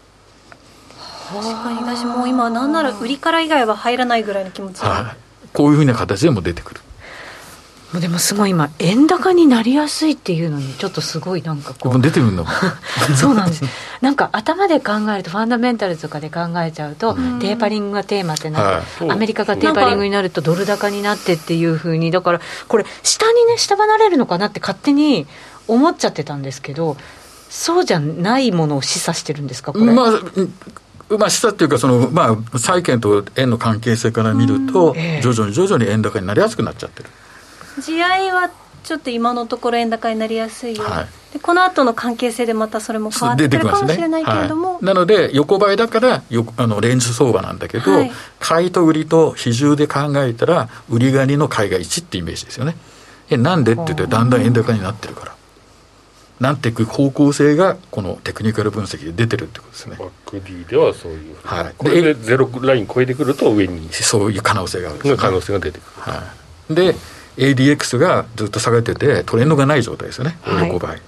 [1.40, 6.80] 確かに私もう今なんなら売りから以外は入らないぐらいの気持ちはい、こういうふうな形でも出てくる。
[8.00, 12.00] でもすごい今円高になりやすいっていうのにちょっとすごいなんかこう。
[12.00, 12.44] 出てるんだ
[13.14, 13.64] そうなんです。
[14.00, 25.26] なんか頭で考えるとファンダメンタルズとかで考えちゃうと、うん、テーパリングがテーマってなって、はい、アメリカがテーパリングになるとドル高になってっていうふうにだからこれ下にね下離れるのかなって勝手に
[25.68, 26.96] 思っちゃってたんですけど
[27.50, 30.12] そうじゃないものを示唆してるんですかこれ、まあ
[31.18, 37.08] まあ、したっていうかその、まあ、債券と円の関係性から見ると、徐々に徐々に円高になりやすくなっちゃってる。
[37.80, 38.50] 地合いは
[38.82, 44.74] ちょっと今のところ円高になりやすいよ、はい、でこの後の関係性でまたそれも変わってくるかもしれないけれども、ね。
[44.74, 52.76] はい、なので横ばいだからよあのレンジ相場なんだけど、はい、買いと売りと比重で考えたら売りが2の買いが1ってイメージですよね。
[53.30, 55.36] えなんでって言ってだんだん円高になってるから
[56.42, 59.96] なっていく方向性がこのテクニカル分析で出てるってことですね。
[59.96, 63.88] バック D ではそういう、はい、これでゼロライン超えてくると上に。
[63.92, 66.34] そういう可能性がある、ね、可能性が出てくる、は
[66.70, 66.96] い、で
[67.36, 71.02] ADX がずっと下がっててトレンドがない状態ですよね、はい、横ばい。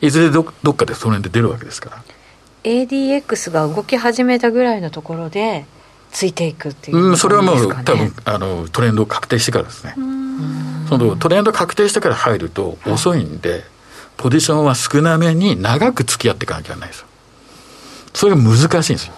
[0.00, 2.02] いずれどどっかでトレンド出るわけですから。
[2.64, 5.66] ADX が動き始めたぐらいのところで
[6.10, 9.94] ついていくっていう、ね、うん、それはもう多分あのトレンド確定してからですね。
[10.88, 13.62] そのトレンド確定してから入ると遅いんで、はい
[14.18, 17.06] ポジションは少なめに長く付き合っていかなきゃないですよ。
[18.12, 19.14] それが難しいんですよ。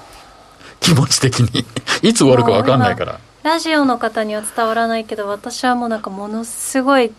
[0.79, 1.65] 気持ち的に。
[2.09, 3.19] いつ終わるか分かんないから。
[3.43, 7.11] ラジオの方には伝わらないけど、私はもうなんかものすごい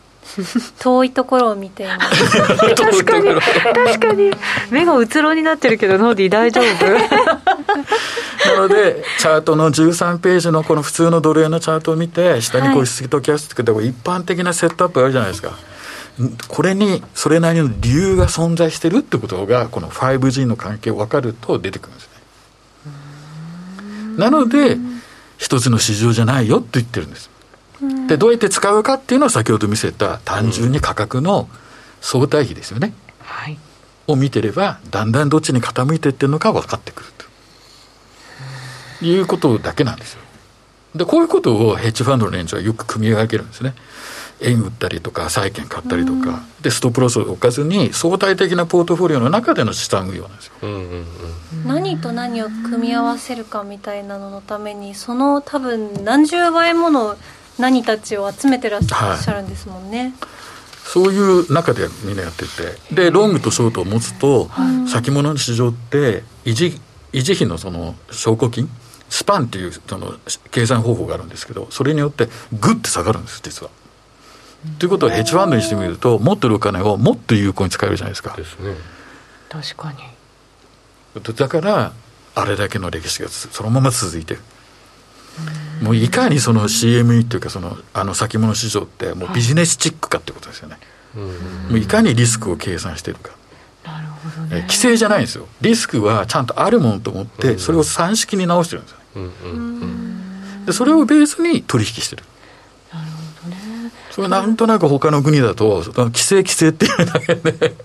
[0.79, 2.37] 遠いところを見ています
[2.75, 4.31] 確かに確かに
[4.69, 6.85] 目がうつろになってるけどノーディ大丈夫
[8.55, 15.51] なのでチャートの13ページのこの普通のドル円のチャートを見て下にこうストキャスティックで一般的なセットアップあるじゃないですか
[16.47, 22.11] これにそれなりの理由が存在してるってことがこの 5G の関係を分かると出てくるんですね
[24.17, 24.77] なので、
[25.37, 27.29] 一つの市場じゃないよって言ってるんです。
[28.07, 31.49] で、どうやって使うかっていうのは先ほど見せた単純に価格の
[32.01, 32.93] 相対比ですよね。
[33.19, 33.57] はい。
[34.07, 37.09] を見てれば、だんだんどっちに傾いていってるのか分かってくる
[38.99, 40.21] ということだけなんですよ。
[40.95, 43.73] で、こういうことをヘッジファンドの連中はよく組み上げるんですね。
[44.41, 50.53] 円売ったりとか、債券買ったりとか、で、ストップロスを置かずに、相対的なポートフォリオの中での資産運用なんですよ。
[50.63, 51.05] うんうんうん。
[51.65, 57.15] 何と何を組み合わせるかみたいなののためにその多分何十倍もの
[57.59, 60.13] 何たちを集めてらっしゃるんですもんね、はい、
[60.83, 64.49] そういう中でみんなやっててでロングとショートを持つと、
[64.87, 66.79] 先物の市場って維持
[67.13, 68.69] 維持費のその証拠金
[69.09, 70.13] スパンっていうその
[70.51, 73.71] 計算方法があるんですけどそれによってグッて下がるんです実は。
[74.79, 78.35] ということはヘッジファンドにしてみると持ってるお金をもっと有効に使えるじゃないですか。
[78.35, 78.75] ですね。
[79.49, 79.97] 確かに。
[81.35, 81.93] だから
[82.35, 84.41] あれだけの歴史がそのまま続いてる。
[85.81, 90.77] もういかにその CME っていうかそのあの先物市場ってもうビジネスチックかってことですよね、
[91.69, 93.31] もういかにリスクを計算してるか。
[93.83, 95.47] なるほど、ね、規制じゃないんですよ。
[95.61, 102.23] リスクはちゃんとあるものと思ってそれを算式に直してるんですよね、でそれをベースに取引してる
[104.11, 107.51] それなんとなく他の国だと規制規制っていうだけで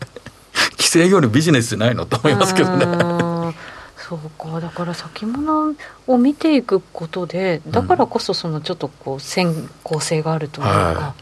[0.77, 3.55] 規制よりビジネスじゃないのと思いますけどね。
[3.97, 4.61] そうか。
[4.61, 5.75] だから先物
[6.07, 11.13] を見ていくことでだからこそそのちょっとこう先行性があるというか、はい、っ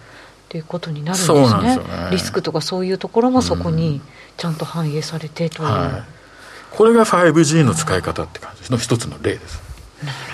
[0.49, 4.03] ていうことになるんですね、ね、リスクとかそういうところもそこに
[4.37, 9.62] ちゃんと反映されてという、はい、これが 5G の使い方って感じの一つの例です。
[10.03, 10.34] なるほど。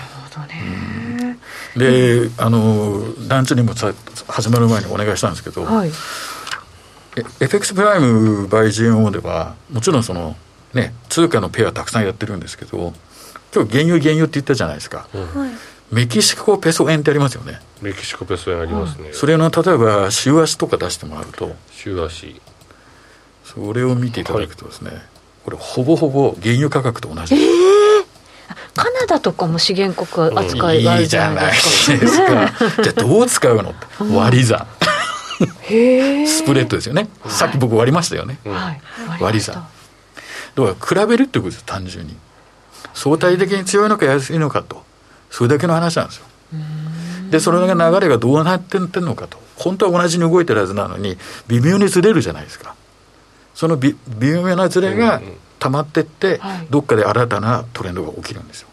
[1.75, 3.73] であの団地にも
[4.27, 5.91] 始まる前にお願いしたんですけど、はい、
[7.39, 10.35] FX プライム by GMO ではもちろんその
[10.73, 12.93] ね、通貨のペアたくさんやってるんですけど、
[13.53, 15.07] 今日原油原油って言ったじゃないですか。
[15.13, 15.27] うん、
[15.91, 17.59] メキシコペソ円ってありますよね。
[17.81, 19.09] メキシコペソ円ありますね。
[19.13, 22.39] それの例えば週足とか出してもらうと、週足。
[23.43, 25.01] それを見ていただくとですね、はい、
[25.43, 27.35] これほぼほぼ原油価格と同じ。
[27.35, 27.80] えー
[28.75, 31.93] カナダとかも資源国扱いがあるじゃないですか。
[31.93, 32.49] うん、いいじゃない。
[32.49, 32.83] ですか。
[32.83, 33.73] じゃあどう使うの？
[34.15, 34.67] 割り算。
[35.39, 37.09] スプレッドですよね。
[37.27, 38.37] さっき僕割りましたよね。
[38.45, 38.81] はい、
[39.19, 39.67] 割り算。
[40.55, 42.15] だから比べるってことです単純に。
[42.93, 44.83] 相対的に強いのか安いのかと。
[45.29, 46.25] それだけの話なんですよ。
[47.29, 49.39] でそれだけ流れがどうなってんのかと。
[49.55, 52.75] 本当は同じに動いてるはずなのに微妙にずれるじゃないですか。
[53.53, 55.21] その微妙なずれが
[55.61, 58.67] 溜まってって、どっかで新たなトレンドが起きるんですよ、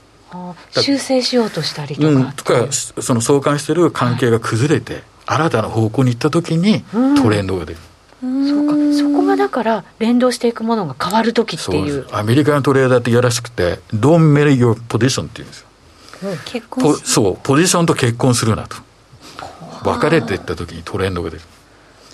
[0.70, 6.82] 修正しようとしたりとか、うん、とかその相関してる関係が崩れて、はい、新たな方向に行った時に
[7.22, 7.78] トレンドが出る、
[8.22, 8.72] そうか。
[8.98, 12.06] そこがだから連動していくものが変わる時っていう。
[12.10, 15.66] アメリカのトレーダーっていやらしくて「Don't marry your position」って言うんですよ、
[16.46, 17.38] 結婚そう。
[17.42, 18.76] ポジションと結婚するなと。
[19.84, 21.42] 別れていった時にトレンドが出る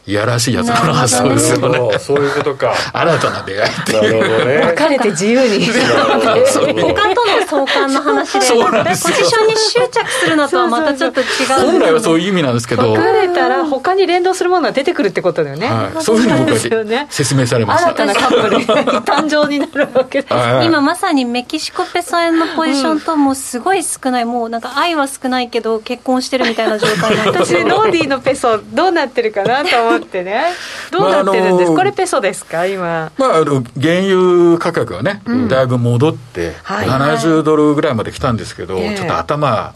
[0.06, 1.98] いやらしいやつの発想ですよね。
[1.98, 2.74] そういうことか。
[2.92, 4.46] 新たな出会いっていう。
[4.46, 5.64] ね、別れて自由に。
[5.64, 11.26] 他との相関の話で、ポジションに執着するのとはまたちょっと違う。
[11.70, 12.92] 本来はそういう意味なんですけど。
[12.92, 15.68] 別れたら他に連動するものが出てくるってことだよね。
[15.68, 17.88] はい、そういうふうに僕は説明されました。
[17.88, 18.58] 新たなカップル
[19.00, 20.34] 誕生になるわけです。
[20.64, 30.52] 今まさにメキシコペソ円のポジションともうすごい少ない、もうなんか愛は少ないけど結婚してるみたいな状態私、ノーディーのペソどうなってるかなと思思ってね。
[30.90, 32.66] どうなってるんです、まあ、これペソですか？
[32.66, 33.12] 今。
[33.18, 39.74] まああの原油価格はね、うん、だいぶ戻って、はい、70ドルぐらいまで来たんですけど、ちょっと頭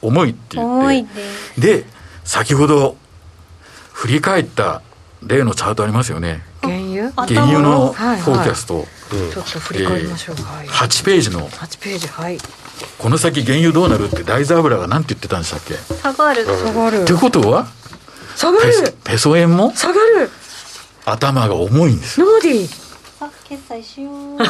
[0.00, 1.06] 重いって言っ
[1.56, 1.60] て。
[1.60, 1.84] で
[2.24, 2.96] 先ほど
[3.92, 4.82] 振り返った
[5.22, 6.42] 例のチャートありますよね。
[6.62, 7.12] 原油？
[7.12, 8.84] 原油のフォーキャスト、はい。
[8.84, 8.92] はい
[9.26, 11.48] うん、ちょっと振り返りましょう、えー、8ページの。
[11.48, 12.38] 8ページはい。
[12.98, 15.74] この先原油どうなるって大豆油が何て言ってたんでしたっけ？
[15.74, 16.44] 下がる。
[16.44, 17.02] 下がる。
[17.02, 17.66] ってことは
[18.36, 18.94] 下がる。
[19.04, 19.72] ペソ円も？
[19.74, 20.30] 下がる。
[21.04, 22.20] 頭が重いんです。
[22.20, 23.24] ノーディー。
[23.24, 24.38] あ決済しよう。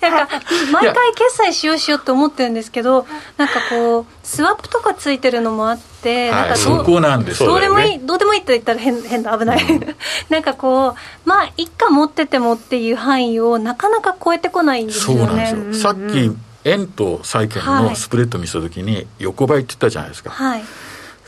[0.00, 0.40] なんか
[0.72, 9.96] 毎回決済しようしようって思ってるんですけどなんかこうスワップとかついてるのもあって、なんかそこなんですどうでもいい、どうでもいいって言ったら変変だ危ない、うん、
[10.28, 10.90] なんかこ
[11.24, 15.26] うまあ一家持っててもっていう範囲をなかなか超えてこないんですよね。
[15.26, 16.30] そうなんですよ、さっき
[16.64, 20.62] 円と債券のスプレッド見せたときに横ばいって言ったじゃないですか、はい、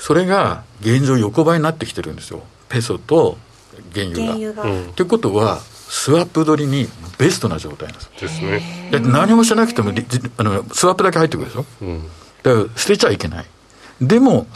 [0.03, 2.43] それが現状横ばいになってきてるんですよ。
[2.69, 3.39] ペソと
[3.95, 4.33] 原油が。
[4.33, 4.65] 原油が。
[5.05, 6.89] うことはスワップ取りに
[7.19, 8.11] ベストな状態なんです。
[8.21, 8.89] ですね。
[8.91, 9.93] だって何もしなくても
[10.39, 12.03] あのスワップだけ入ってくるでしょ、うん、
[12.43, 13.47] だから捨てちゃいけない。
[14.01, 14.49] でも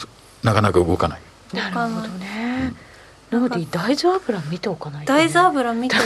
[0.43, 1.21] なかなか動かない。
[1.53, 2.73] なるほどね、
[3.29, 5.97] ノーディ大豆油見ておかないと、ね、大豆油見て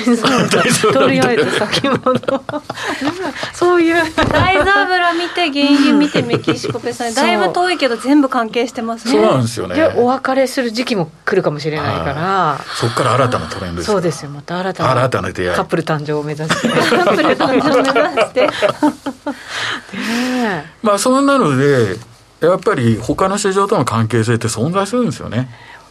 [0.91, 2.01] とりあえず先物。
[3.53, 4.03] そういう。
[4.32, 9.11] 大豆油見て原油見てメキシコペソだいぶ遠いけど全部関係してますね。
[9.11, 9.76] そうなんですよね。
[9.76, 12.59] でお別れする時期も来るかもしれないから。
[12.76, 14.32] そこから新たなトレンドですそうですよ。
[14.32, 15.55] また新たな新たな出会い。
[15.55, 16.67] カップル誕生を目指して。
[16.74, 18.49] カップル誕生を目指して。
[19.93, 21.97] ねまあそんなので
[22.41, 25.49] やっぱり他の市場との関係性って存在するんですよね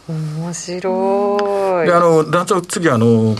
[0.09, 1.87] 面白い。
[1.87, 3.35] であの団長次あの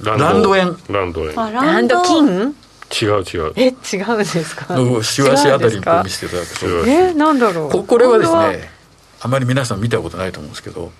[0.00, 0.56] ランド。
[0.56, 0.76] 円。
[0.88, 1.34] ランド円。
[1.34, 2.02] ランド。
[2.02, 2.54] 金？
[2.90, 3.52] 違う違う。
[3.56, 3.70] え違
[4.02, 4.76] うんですか？
[5.02, 6.66] しわしあたりに見せていただくと。
[6.86, 7.84] えなんだろう？
[7.84, 8.70] これはですね
[9.20, 10.90] あまり皆さん見たことないと思うんですけど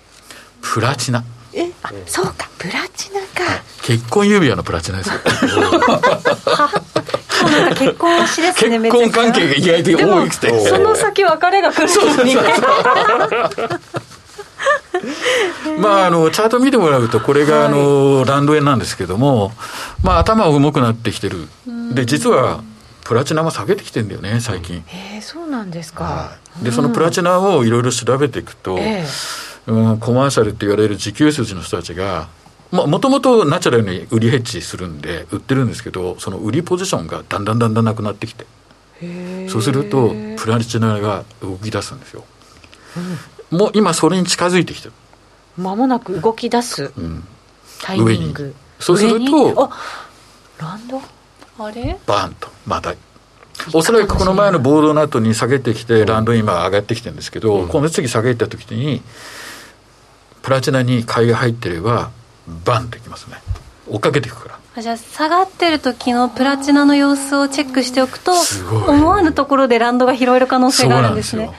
[0.61, 1.23] プラチナ。
[1.53, 3.27] えあそうかプラチナか。
[3.81, 5.15] 結婚指輪のプラチナですよ。
[7.75, 10.59] 結婚しですね結婚関係が意外と多くて。
[10.67, 11.87] その先別れが来る
[12.17, 12.35] のに
[15.79, 19.51] まあ、あのチャート見てもらうと、これがあの、ランド円なんですけども、
[20.03, 21.47] まあ、頭重くなってきてる、
[21.93, 22.63] で実は
[23.09, 24.83] プラチナも下げてきてるんだよね、最近。
[24.87, 26.37] えー、そうなんですか。
[26.61, 32.27] で、そのプラチナをいろいろ調べていくと、えー、うん、コマーシャルって言われる自給筋の人たちが、
[32.71, 38.45] もともとナチュラルに売りヘッジするんで、売ってるんですけど、その売りポジションがだんだんだんだんなくなってきて、
[39.47, 42.25] そうすると、プラチナが動き出すんですよ。
[43.51, 44.93] うん、もう今、それに近づいてきてる。
[45.57, 46.91] まもなく動き出す
[47.81, 49.69] タイミング、うん、そうするとあ
[50.57, 51.01] ランド？
[51.57, 51.97] あれ？
[52.05, 52.93] バーンとまた。
[53.73, 59.01] おそらくこの前のボードの後に下げてきて、ランド今上がってきてるんですけど、うん、この次下げた時に
[60.41, 62.11] プラチナに買いが入ってれば
[62.63, 63.35] バンってきますね。
[63.89, 64.81] 追っかけていくから。
[64.81, 68.31] じゃあ下がってる時のプラチナの様子をチェックしておくと
[68.87, 71.51] 思わぬところでランドが拾える可能性があるんですね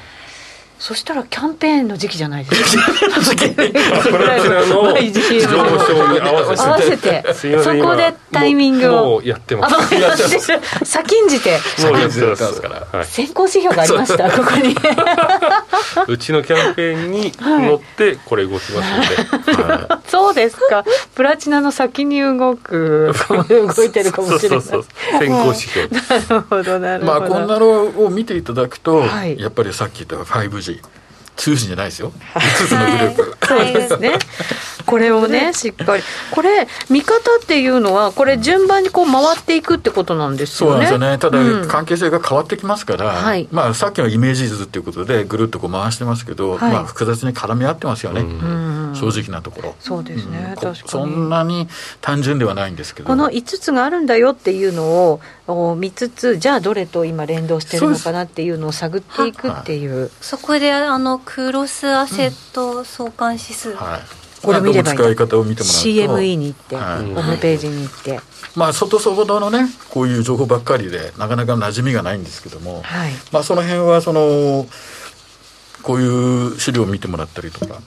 [0.81, 2.87] そしたらキャンペーンの時期じゃないですか。
[2.87, 3.05] こち
[4.49, 9.23] らの上昇に合わせて、そこでタイミングを。
[9.23, 9.77] やってます。
[10.85, 11.59] 先んじて。
[11.59, 11.93] 先
[13.35, 14.75] 行指標がありました、ここに。
[16.09, 20.03] うちのキャンペーンに乗ってこれ動きますので。
[20.09, 20.85] そうですか。
[21.15, 24.61] プラチナの先に動く、動いてるかもしれない。
[24.63, 24.83] 先
[25.29, 25.89] 行指標。
[25.89, 26.01] な
[26.37, 27.21] るほど、なるほど。
[27.21, 29.05] まあ、こんなのを見ていただくと、
[29.37, 30.70] やっぱりさっき言った 5G。
[31.37, 32.13] 通信じゃないですよ。
[32.35, 34.19] 5つのグループ、そうですね
[34.91, 36.03] これをねしっかり。
[36.33, 40.87] これ見方っていうのはこれ順番にこう回っていくってことなんですよね。
[40.89, 41.59] そうなんですよね。
[41.59, 48.23] ただ、関係性が変わってきますから、はい、まあさっきのイメージ図っていうことでぐるっとこう回してますけど、はい、まあ複雑に絡み合ってますよね、
[48.95, 49.75] 正直なところ。
[49.81, 50.77] そうですね、確かに。
[50.89, 51.69] そんなに
[52.01, 53.09] 単純ではないんですけど。
[53.09, 60.11] この5つがあるんだよっていうのを見つつじゃあどれと今連動してるのかなっていうのを探っていくっていう。
[60.21, 64.01] そこであのクロスアセット相関指数、うんはい、
[64.43, 65.89] これ見ればいい使い方を見てもらうと。
[65.89, 68.21] CME に行って、はい、ホームページに行って、
[68.57, 74.67] まあ外そほどのねこういう情報ばっかりでなかなか馴染みがないんですけども、はい、まあその辺はその
[75.83, 77.81] こういう資料を見てもらったりとか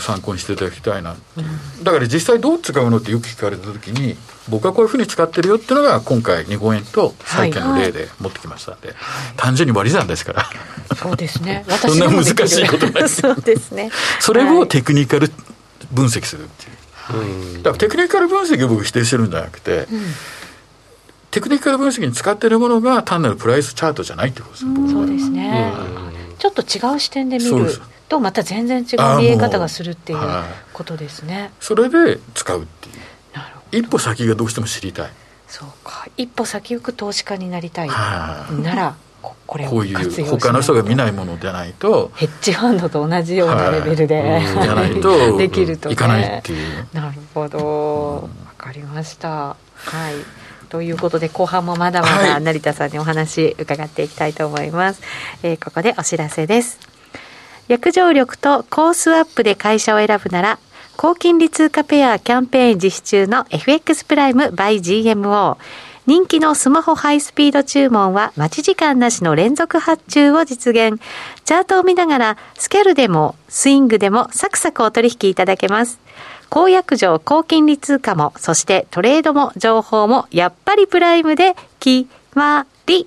[0.00, 1.40] 参考にしていただきたいな、う
[1.80, 4.16] ん、だから実際どう使うのってよく聞かれた時に
[4.48, 8.96] 僕はこういうふうに使ってるよっていうのが今回日本円と債券の例で持ってきましたんで、はい、
[9.36, 10.44] 単純に割り算ですから。
[10.96, 11.64] そうですね。
[11.80, 13.08] そんな難しいことない。
[13.08, 13.90] そうですね。
[14.18, 15.30] それをテクニカル
[15.92, 20.02] 分析するっていう、はい、だからテクニカル分析を僕否定してるんじゃなくて、うん、
[21.30, 25.72] テクニカル分析に使ってるものが単なるプライスチャートじゃないってことですねそうですね、
[26.38, 27.70] ちょっと違う視点で見る
[28.08, 30.18] とまた全然違う見え方がするっていう
[30.72, 31.52] ことですね。
[31.60, 32.94] それで使うっていう。
[33.72, 35.10] 一歩先がどうしても知りたい。
[35.46, 36.08] そうか。
[36.16, 37.88] 一歩先行く投資家になりたい。
[37.88, 46.86] ならこれをこういう他の人が見ないものじゃないとヘッジファンドと同じようなレベルで、はい、じゃないと できると、ね、いかないっていう。
[46.92, 48.30] なるほど。
[48.46, 49.28] わ、かりました。
[49.38, 49.56] は
[50.10, 50.14] い。
[50.68, 56.78] ということで後半もまだまだ成田さんにお話伺っていきたいと思います、はい、えー、ここでお知らせです。
[57.66, 60.58] 約定力とコースアップで会社を選ぶなら
[60.96, 65.56] 高金利通貨ペアキャンペーン実施中の FX プライム by GMO。
[66.06, 71.00] 人気のスマホハイスピード注文は待ち時間なしの連続発注を実現。
[71.44, 76.00] チャートを見ながらスキャルでもスイングでもサクサクお取引いただけます。
[76.48, 83.06] 公約上高金利通貨も、そしてトレードも情報もやっぱりプライムで決まり。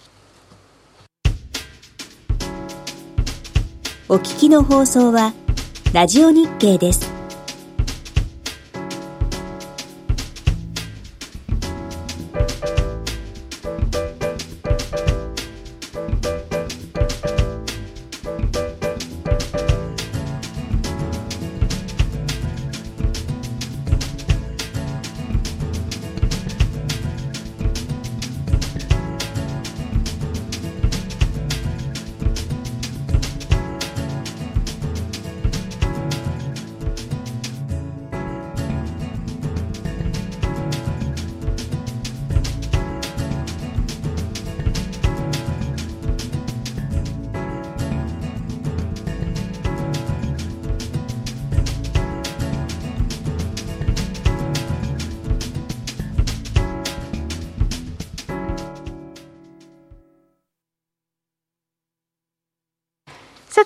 [4.11, 5.33] お聞きの放送は、
[5.93, 7.20] ラジオ日経です。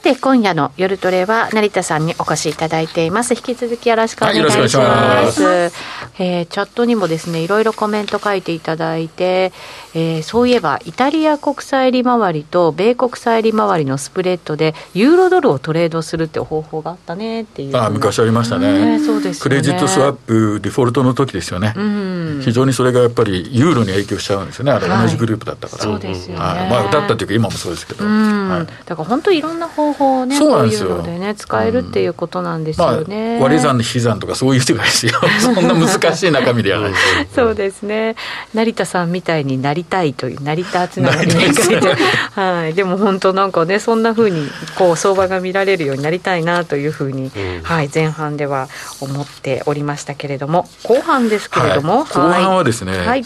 [0.06, 3.34] て今夜の夜トレは成田さんにお越しいただいています。
[3.34, 5.72] 引き続きよろしくお願いします,、はい、
[6.20, 9.51] えー、チャットにもですねいろいろコメント書いていただいて、
[9.95, 17.76] えー、そういえばイタリア国債利回りと米国債利回りのスプレッドでユーロドルをトレードするって方法があったねっていう。
[17.76, 24.72] あ昔ありましたね、そうです、ね、クレジットスワップデフォルトの時ですよね、うん、非常にそれがやっぱりユーロに影響しちゃうんですよね。
[24.72, 31.01] あれ同じグループだったから、はい、そうですよね、はい、まあだったっていうか今もそうですけど、はい、だから本当いろんな方法をねそうなんですよ。
[31.01, 35.13] でね使えるっていうことなんですよね、まあ、割り算引き算とかそういう人がですよ。
[35.39, 36.93] そんな難しい中身ではない
[37.33, 38.15] そうですね。
[38.53, 41.95] 成田さんみたいになりたいという成田つながりに書いて。
[42.35, 42.73] はい。
[42.73, 48.67] でも本当なんかねそんなふうにこう相場が見られるようになりたいなというふうに、うん、はい前半では
[49.01, 53.23] 思っておりましたけれども後半ですけれども、はい、後半はですね、はい、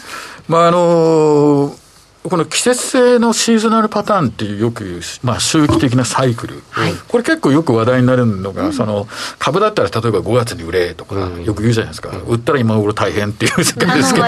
[0.47, 1.88] まああのー
[2.23, 9.07] この季節性のシーズナルパターンっていうよく、まあ、周期的なサイクル、はい、これ結構よく話題になるのが、うん、その
[9.37, 14.25] 株だったら例えば5月に売れとか、よく言うじゃないですか、うん、売ったら今頃大変っていう世界ですけど、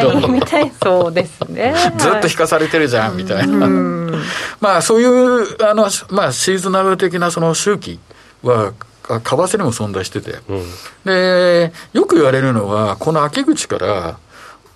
[0.81, 1.75] そうですね。
[1.99, 3.67] ずっと引かされてるじゃんみたいな、
[4.61, 7.99] まあそういうあの、まあ、シーズナル的なその周期
[8.41, 8.71] は、
[9.09, 10.65] 為替にも存在してて、うん、
[11.03, 14.17] でよく言われるのは、この秋口から、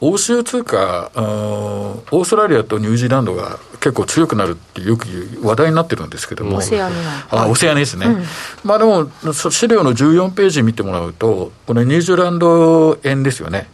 [0.08, 5.08] 欧州通貨、オーストラリアとニュージーランドが結構強くなるってよく
[5.42, 6.96] 話題になってるんですけども、オセアニ
[7.32, 7.46] ア。
[7.46, 8.06] あ、オセアニですね。
[8.06, 8.24] うん、
[8.64, 13.68] まあでも、資料の14ページ見てもらうと、これニュージーランド円ですよね。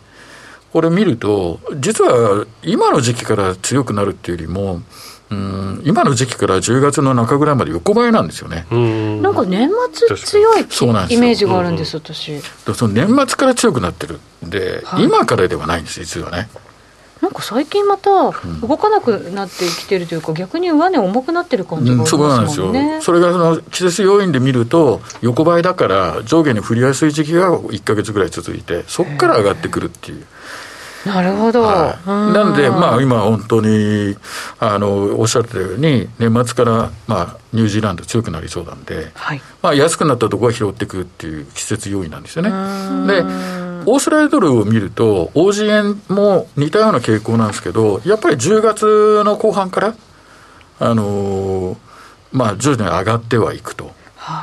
[0.72, 4.82] これ見ると、実は今の時期から強くなるっていうよりも、
[5.32, 8.66] うん今の時期から10月の中ぐらいまで横ばいなんですよね。
[8.70, 12.42] なんか年末強いイメージがあるんです、私。
[12.76, 16.50] その年末から強くなってるんで、はい、今からではないんです、実はね。
[17.22, 18.10] なんか最近また
[18.62, 30.26] 動かなくなってきてるというか、うん、逆に上値重くなってる感じがありますもんね、うん、そうなんですよ、それがその季節要因で見ると、横ばいだから、上下に振りやすい時期が1か月ぐらい続いて、そこから上がってくるっていう。
[31.06, 34.16] なるほど、はい、なので、まあ、今、本当に
[34.60, 42.50] あのおっしゃってたように、年末から、まあ、ニュージーランド強くなりそうなんで、はい、まあ、安くなったところは拾っていくっていう季節要因なんですよね。
[42.50, 42.52] で
[43.84, 49.96] オーストラリアドルを見ると、OG 円も似たような傾向なんですけど、やっぱり10月の後半から、
[50.80, 51.78] あのー、
[52.32, 53.92] まあ、徐々に上がってはいくと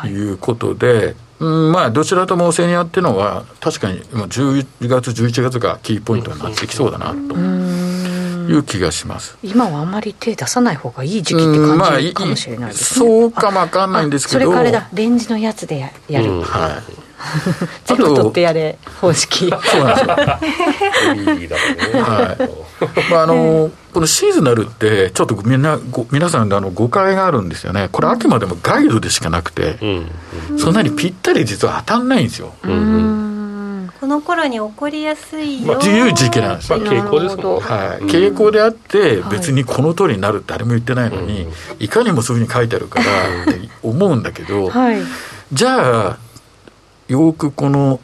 [0.05, 0.09] い。
[0.09, 9.39] うことで、はいうんまあ、どちらともオセニアっていうのは、確かに11月、11月がキーポイントになってきそうだなという気がします。
[9.43, 17.08] 今はあんまり手出さない方がいい時期って感じかもしれないですね、まあ、そうかもわかんないんですけど、それからだ、レンジのやつでややる、うん、はい、
[17.85, 19.51] 全部取ってやれ方式。
[19.51, 23.11] そうなんですよはい。
[23.11, 27.89] まああのこのシーズナルってちょっとみんなご皆さんあの誤解があるんですよね。
[27.91, 29.79] これあくまでもガイドでしかなくて、
[30.51, 33.29] うん、そんなにぴったり実は当たんないんですよ、うん
[34.01, 41.51] この頃に起こりやすいよ、まあ、っていう時期なんですよ、まあ、傾向ですもん、はい、傾向であって別にこの通りになるって誰も言ってないのに、は
[41.81, 44.23] い、いかにもそういうふうに書いてあるからって思うん。
[44.23, 44.99] だけど、はい、
[45.53, 46.19] じゃあ
[47.09, 48.01] よくこの、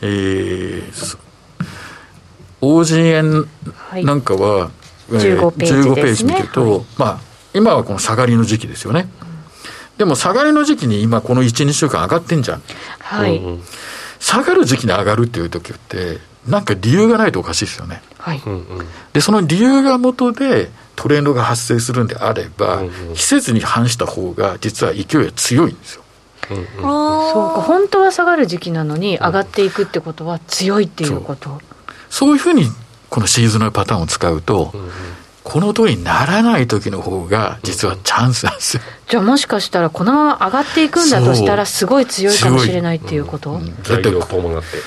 [0.00, 1.18] えー、
[2.60, 3.46] OG
[3.98, 4.70] 円なんかは、はい
[5.12, 7.20] えー、15ページ見ると、まあ、
[7.54, 9.08] 今はこの下がりの時期ですよね。
[9.98, 12.62] でも下がりの時期に今この1、2週間上がってんじゃん。
[12.98, 13.40] はい。
[14.18, 18.02] 下がる時期に上がるっていう時って、なんか理由がないとおかしいですよね。
[18.18, 18.42] はい。
[19.12, 22.82] で、その理由が元でトレンドが発生するんであれば、
[23.14, 26.02] 季節に反した方が実は勢いが強いんですよ。
[26.50, 31.60] うんうん、そうか本当は下がる時期なのに上がっていくってことは強いっていうこと、
[32.08, 32.66] そういうふうに
[33.10, 34.90] このシーズナルパターンを使うと、うんうん、
[35.44, 44.10] この通りにならない時の方が実はチャンスなんですよ、じゃあもしかしたらこのまま上がっていくんだとしたらすごい強いかもしれないっていうこと、うん、だって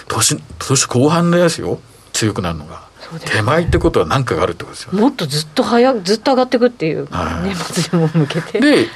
[0.07, 1.79] 年年後半ですよ。
[2.13, 2.89] 強くなるのが。
[3.25, 7.07] 手前ってことは何かがあるってことですよ、もっとずっと早くずっと上がっていくっていう、
[7.43, 8.59] 年末にも向けて。
[8.59, 8.87] で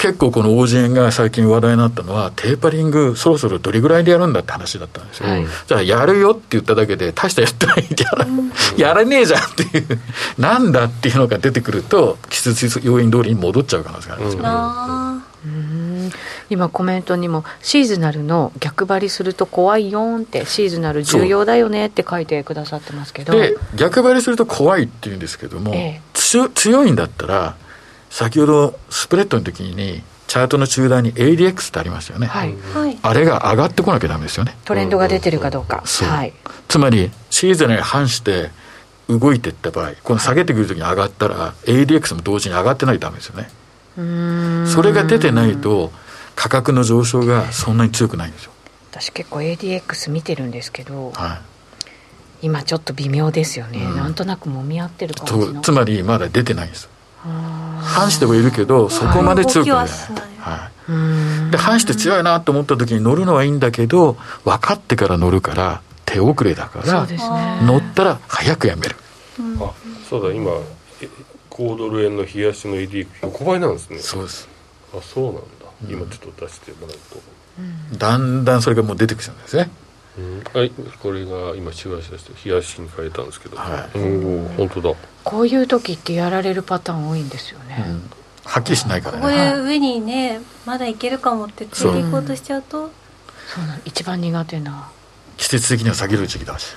[0.00, 5.28] 結構この OG が最近話題になったのは、テーパリング、そろそろどれぐらいでやるんだって話だったんですよ。
[5.28, 8.26] はい、じゃあ、やるよって言っただけで、大したやってないやら、
[8.88, 10.00] やらねえじゃんっていう、
[10.38, 15.22] なんだっていうのが出てくると、季節要因通りに戻っちゃう可能性があるんですよね。
[15.44, 16.12] うん。
[16.48, 23.34] 今コメントにもシーズナルの逆張りすると怖いよんってシーズナル重要だよねって書いてくださってますけど。
[23.34, 27.54] で逆張りすると怖いっていうんですけども、ええ、強いんだったら
[28.10, 32.54] 先ほどスプレッドの時にチャートの中段に ADX ってありましたよね、はい、
[33.02, 34.56] あれが上がってこなきゃだめですよね。
[34.64, 36.32] トレンドが出てるかどうか、はい、
[36.68, 38.50] つまりシーズンに反して
[39.08, 43.48] 動いていった場合この下げてくるときに上がったら ADX も同時に上がってないとだめですよね。
[44.68, 45.90] それが出てないと
[46.36, 48.52] 価格の上昇がそんなに強くないんですよ。
[48.92, 51.40] 私結構 ADX 見てるんですけど、は
[52.42, 55.60] い、今ちょっと微妙ですよね、うん、なんとなくもみ合ってる感じの。
[55.60, 56.88] つまりまだ出てないんです
[57.82, 59.88] 反してもいるけどそこまで強くない、
[60.38, 60.70] は
[61.48, 67.18] い、で反して強いなと思った時に乗るのはいいんだけど分かってから乗るから手遅れだから、ね、
[67.64, 68.96] 乗ったら早くやめる、
[69.60, 69.72] あ
[70.08, 70.50] そうだ今
[71.50, 73.98] 5ドル円の冷やしの ED 横ばいなんですね。
[73.98, 74.48] そうです。
[74.92, 75.40] あそうなんだ、
[75.88, 77.20] 今ちょっと出してもらうと、
[77.58, 77.62] う
[77.94, 79.70] ん、だんだんそれがもう出てくるんですね
[80.52, 84.94] はい、これが今シワシワして冷やしに変えたんですけど、はい、お本当だ。
[85.24, 88.10] こういう時ってやられるパターン多いんですよね、うん、
[88.44, 89.22] はっきりしないからね。
[89.22, 92.90] ここで上にねまだいけるかもってついていこうとしちゃうと。
[93.46, 94.90] そうなの一番苦手な。
[95.36, 96.76] 季節的には下げる時期だし。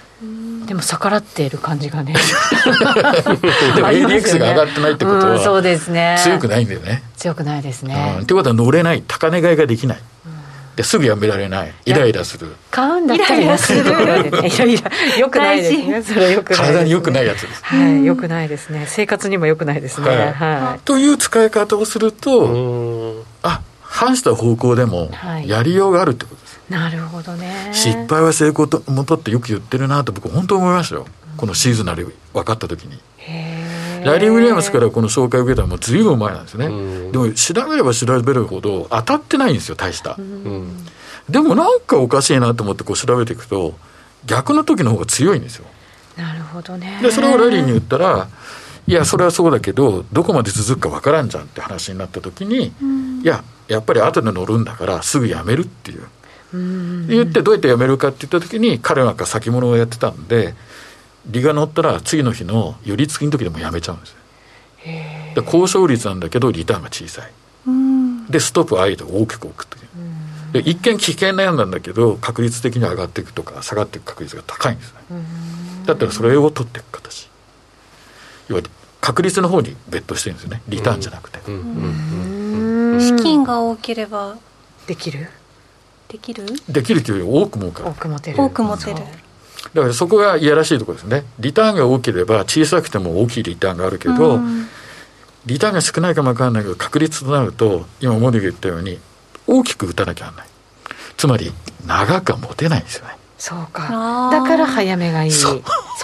[0.66, 2.14] でも逆らっている感じがね。
[3.76, 10.00] でも ADX が上がってないってことは、そうですね強くないんだよね強くないですね、うん、ってことは乗れない高値買いができない、
[10.76, 11.74] ですぐやめられない。
[11.86, 12.55] イライラする。
[12.71, 25.11] 買うんだったら安いところでねイライラよくないですねそれよくない、ね、体によくないやつですはいよくないですね生活にもよくないですね、は い、はい、という使い方をするとあ反した方向でも
[25.45, 31.05] やりようがあるってことです、はい、なるほどね失敗は成功ともとってよく言ってるなと僕本当思いましたよ、
[31.38, 32.99] このシーズナル分かった時に
[34.04, 36.68] ラリー・ウィリアムスからこの紹介を受けたのもずいぶん前なんですね、
[37.12, 40.18] でも調べれば調べるほど当たってないんですよ大した、
[41.30, 43.74] でもなんかおかしいなと思ってこう調べていくと
[44.26, 45.66] 逆の時の方が強いんですよ。
[46.18, 46.99] なるほどね。
[47.01, 48.28] でそれをラリーに言ったら
[48.86, 52.74] いやそれはそうだけどどこまで続くか分からんじゃんって話になった時に、
[53.24, 56.04] いややっぱり後で乗るんだからすぐやめるっていう。
[57.08, 60.54] 言ってどうやってやめるかって言った時に彼なんか先物をやってたんで
[61.26, 64.17] 利が乗ったら次の日の寄り付きの時でもやめちゃうんですよ。
[65.36, 67.32] で交渉率なんだけどリターンが小さい。
[68.30, 69.84] でストップアイドを大きく置くという。
[70.53, 74.99] で一見危険なやんなんだけど確率的に上がっていくとか下がっていく確率が高いんですね。
[75.86, 77.30] だったらそれを取っていく形。
[78.49, 78.61] 要は
[79.01, 80.61] 確率の方にベットしてるんですよね。
[80.67, 81.39] リターンじゃなくて。
[82.99, 84.38] 資金が多ければ。
[84.86, 85.30] できる？
[86.09, 86.45] できる？
[86.69, 87.89] できるというより多く儲かる。
[87.89, 88.41] 多く持てる。
[88.41, 88.97] 多く持てる
[89.74, 91.24] だからそこがいやらしいところですね。
[91.39, 94.39] リターンが多ければ小さくても大きいリターンがあるけど、
[95.45, 98.99] リターンが少ないかも分からないけど確率となると今モディが言ったように
[99.47, 100.47] 大きく打たなきゃならない。
[101.18, 101.51] つまり
[101.88, 103.16] 長くは持てないんですよね。
[103.38, 104.30] そうか。
[104.32, 105.32] だから早めがいい。
[105.32, 105.53] そ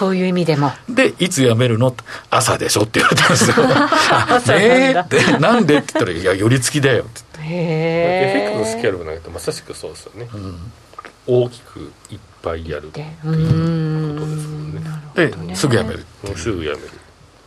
[0.08, 0.16] う。
[0.16, 0.72] いう意味でも。
[0.88, 1.94] でいつ辞めるの？
[2.30, 3.56] 朝でしょって言われたんですよ。
[4.56, 5.02] えー？
[5.02, 7.20] ってなんでって言ったら「いや寄り付きだよ」って。
[7.38, 10.72] 言ってへえエフェクトのスケールがないとまさしくそうですよね、うん、
[11.26, 14.80] 大きくいっぱいやるっていうことですもんね。
[15.16, 16.04] ですぐ辞める
[16.36, 16.80] すぐ辞める。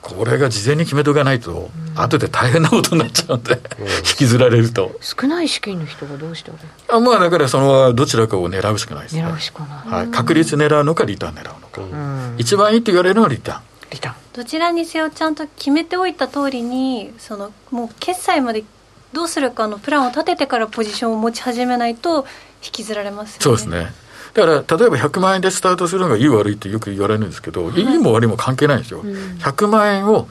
[0.01, 4.99] これが事前に決めとかないと、うん、後で大変なことになっちゃうんで、うん、引きずられると。
[4.99, 6.57] 少ない資金の人がどうしてる？
[6.89, 9.23] あまあだからそのどちらかを狙うしかないですね。
[9.25, 13.61] 狙うしかない、はい、確率狙うのかリターン狙うのか、うん、一番いいって言われるのはリターン。
[13.91, 14.15] リターン。
[14.33, 18.65] どちらにせよちゃんと決めておいた通りにそのもう決済まで
[19.13, 22.25] どうするかのプランを立ててからポジションを持ち始めないと
[22.65, 23.43] 引きずられますよね。
[23.43, 23.93] そうですね
[24.33, 30.27] だから例えば100万円でスタートするのがいい悪いってよく言われるんですけど、はい、いいも悪いも関係ないんですよ、うん、100万円を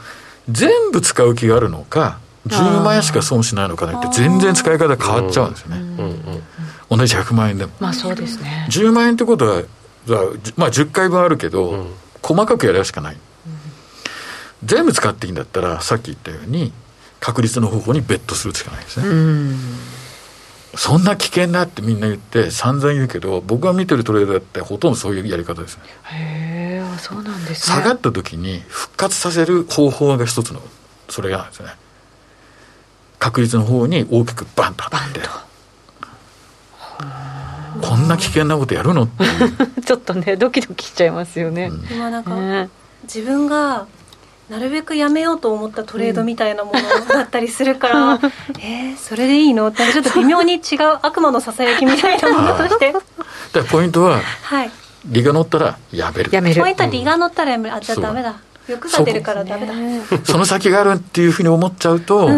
[0.49, 5.81] 全部使う気があるのか10万円しか損しないのかねって全然使い方変わっちゃうんですよね、
[6.91, 7.73] 同じ100万円でも。
[7.79, 8.67] まあそうですね。
[8.69, 9.63] 10万円ってことは
[10.57, 11.87] まあ10回分あるけど、うん、
[12.21, 13.21] 細かくやるしかない、うん、
[14.65, 16.73] 全部使っていいんだったらさっき言ったように
[17.21, 19.59] 確率の方法にベットするしかないですね、うん
[20.75, 25.77] そんな危険だってみんな言って散々言うけど僕が見てるトレーダーってほとんどそういうやり方です。
[25.77, 27.77] ねへえそうなんですね。
[27.77, 30.61] 下がった時に復活させる方法が一つの
[31.09, 31.71] それがなんですね。
[33.19, 35.21] 確率の方に大きくバンと当たって。
[37.81, 39.25] こんな危険なことやるのって
[39.83, 42.69] ちょっとねドキドキしちゃいますよね、うん、今なんか、
[43.05, 43.87] 自分が
[44.53, 48.21] なるべくやめようと思ったトレードみたいなものだったりするから、うん、
[48.61, 49.69] えー、それでいいの？
[49.69, 50.61] ってちょっと微妙に違う
[51.01, 52.95] 悪魔のささやきみたいなものとして。
[53.55, 54.71] でポイントは、はい、
[55.07, 56.31] 利が乗ったらやめる。
[56.31, 56.61] やめる。
[56.61, 57.77] ポイントは利が乗ったらやめる。
[57.77, 58.35] あじゃあダメだ。
[58.69, 59.73] 欲が出るからダメだ。
[60.25, 62.29] その先があるっていうふうに思っちゃうと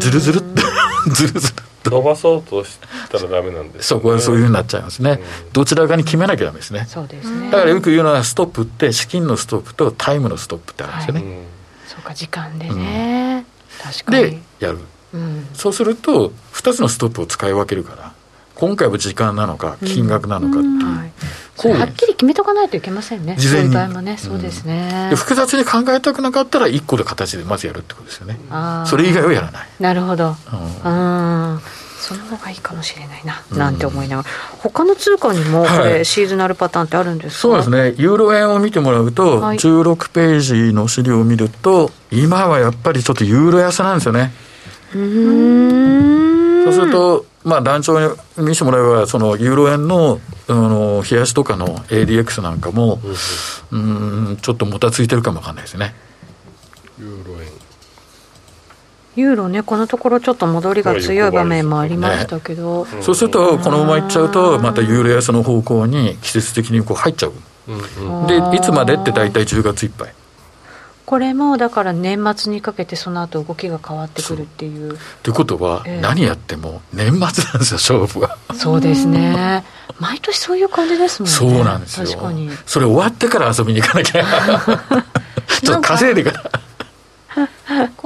[0.00, 0.62] ずるずるって
[1.14, 1.54] ずるずる
[1.84, 2.78] 伸ばそうとし
[3.10, 5.12] たらダメなんです、ね、そこはそういうふうになっちゃいますね、
[5.46, 6.84] うん、どちらかに決めなきゃダメですね。
[6.88, 7.50] そうですね。
[7.50, 11.59] だからよく言うのはストップって資金のストップとタイムのストップってあるんですよね、はい
[12.00, 13.44] そうか時間でね、
[13.84, 14.30] うん、確かに。
[14.30, 14.78] でやる、
[15.12, 18.12] うん、そうすると2つのストップを使い分けるから
[18.54, 20.98] 今回は時間なのか金額なのかっていう、うん。
[20.98, 21.12] はい、
[21.56, 21.72] こう。
[21.72, 23.36] はっきり決めとかないといけませんね。
[23.36, 23.72] 事前に。
[23.72, 28.38] そういう場合もねそうですね、で複雑に考えたくなかったら1個の形でまずやるってことですよね。
[28.86, 29.68] それ以外はやらない。
[29.80, 30.36] なるほど。
[30.84, 31.60] うん
[32.00, 34.28] その方がいいかもしれないな、なんて思いながら、
[34.58, 44.32] 他の通貨にもこれ、シーズナルパターンってあるんですか、そうですね、ユーロ円を見てもらうと、はい、16ページの資料を見ると、今はやっぱりちょっとユーロ安なんですよね。
[44.94, 46.64] うん。
[46.64, 52.98] そうすると、まあ、団長に見せてもらえば、そのユーロ円のあの冷やしとかの ADX なんかも、
[53.70, 55.94] うん、ちょっともたついてるかもわかんないですね。
[56.98, 57.49] ユーロ円
[59.16, 67.32] ユーロね、このところちょっと戻りが強い場面もありましたけど、ね、そうすると、このままいっちゃうと、またユーロ安の方向に季節的にこう入っちゃう、
[67.68, 70.14] うんうん、でいつまでって大体10月いっぱい。
[71.10, 74.96] これもだから年末にかけてその後動きが変わってくるっていう。
[75.24, 78.38] ということは、何やっても年末なんですよ勝負は。
[78.54, 79.64] そうですね。
[79.98, 81.34] 毎年そういう感じですもんね。
[81.34, 82.06] そうなんですよ。
[82.06, 82.48] 確かに。
[82.64, 84.22] それ終わってから遊びに行かなきゃ。
[85.62, 86.39] ちょっと稼いでから。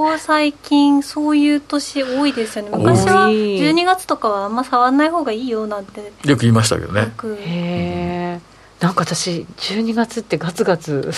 [0.05, 2.77] ここ最近そういう年多いですよね。
[2.77, 6.11] 昔は12月とかはあんま触んない方がいいよなんて。
[6.25, 7.11] よく言いましたけどね。
[7.23, 8.24] へえ
[8.79, 11.09] なんか私12月ってガツガツ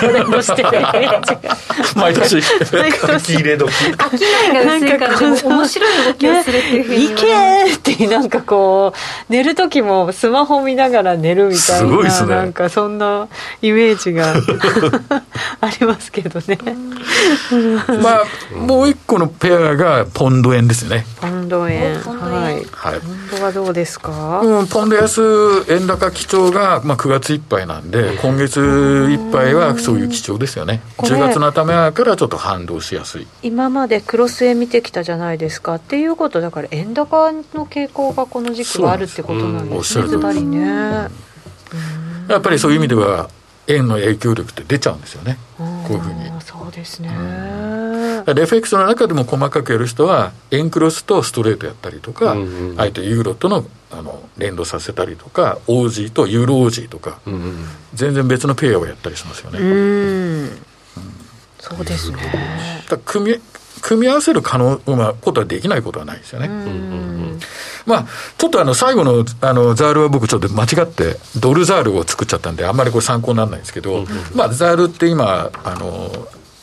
[0.00, 0.62] トレンドして。
[0.62, 0.68] る
[1.96, 2.40] 毎年。
[2.40, 3.72] 書き入れ時。
[3.72, 3.96] 商い
[4.54, 13.26] が薄いから面白い動きをするっていうふうにいけーってなんかこう寝る時もスマホ見ながら寝るみたいな、ね、なんかそんな
[13.62, 14.34] イメージが
[15.60, 16.58] ありますけどね。
[18.00, 18.24] まあ
[18.56, 21.04] もう一個のペアがポンド円ですね。
[21.20, 22.00] ポンド円。
[22.00, 25.20] はい、はい、ポンドはどうですか、うん、ポンド安
[25.68, 28.60] 円高基調が、まあ、9月いっぱいなんで、今月
[29.10, 33.26] いっぱいはそういう基調ですよね、10月の頭からちょっと反動しやすい。
[33.42, 41.08] 今までクロス円見てきたじゃないですかっていうことだから、円高の傾向がこの時期はあるってことなんですね、ずばりね。
[42.28, 43.28] やっぱりそういう意味では、
[43.68, 46.30] 円の影響力って出ちゃうんですよね、こういうふうに。
[46.40, 47.14] そうですね、レ
[48.46, 59.58] フェクスの中でも細かくやる人は、円クロスとストレートやったりとか、うんうん、あえてユーロとのあの連動させたりとか、オージーとユーロオージーとか、うんうん、全然別のペアをやったりしますよね。
[59.58, 60.50] うん、
[61.60, 62.18] そうですね。
[62.88, 63.40] だ組み
[63.82, 66.48] 組み合わせる可能なことはできないことはないですよね。
[67.86, 68.06] まあ、
[68.38, 74.04] ちょっとあの最後のあのザールは僕ちょっと間違ってドルザールを作っちゃったんであんまりこれ参考にならないんですけど、
[74.34, 76.10] まあザールって今あの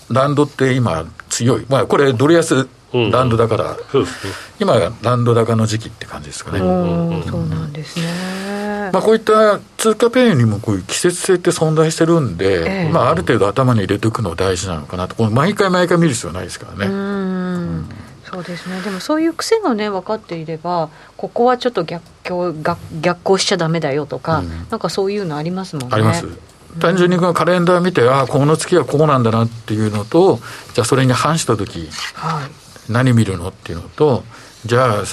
[0.09, 4.11] ランドって今強い、まあ、これドル安ランドだから、うんうんね、
[4.59, 6.59] 今がランド高の時期って感じですかね。
[6.59, 8.89] そうなんですね。
[8.91, 16.88] まあこういった通貨ペイにもこういう季節性って存在してるんで、えー、まあある程度頭に入れておくの大事なのかなと、この毎回毎回見る必要ないですからね。
[16.88, 17.89] うん
[18.32, 18.82] そうですね。
[18.82, 25.95] でもそういう癖がね分かっていればここはちょっと逆逆逆行しちゃだめだよとか、うん、なんかそういうのありますもんね。
[25.95, 26.27] あります。
[26.80, 30.39] 単純にカレンダー見て、ああ、この月はこうなんだなっていうのと、
[30.75, 34.23] じゃあそれに反したとき、はい、何見るのっていうのと、
[34.65, 35.03] じゃあ、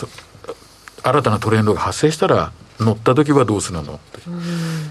[1.03, 3.99] 新たなトレンドが発生したら、乗った時はどうするの？
[4.13, 4.21] と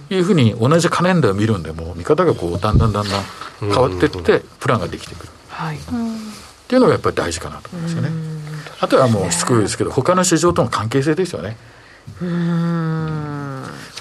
[0.09, 3.23] いうふうに同じカレンダーを見るんでも見方がこうだんだんだんだん
[3.59, 5.77] 変わっていってプランができてくる、はい、
[6.65, 8.09] っていうのがやっぱり大事かなと思いますよね。
[8.79, 11.57] あとはもうしつこいですけど他の市場との関係性ですよね。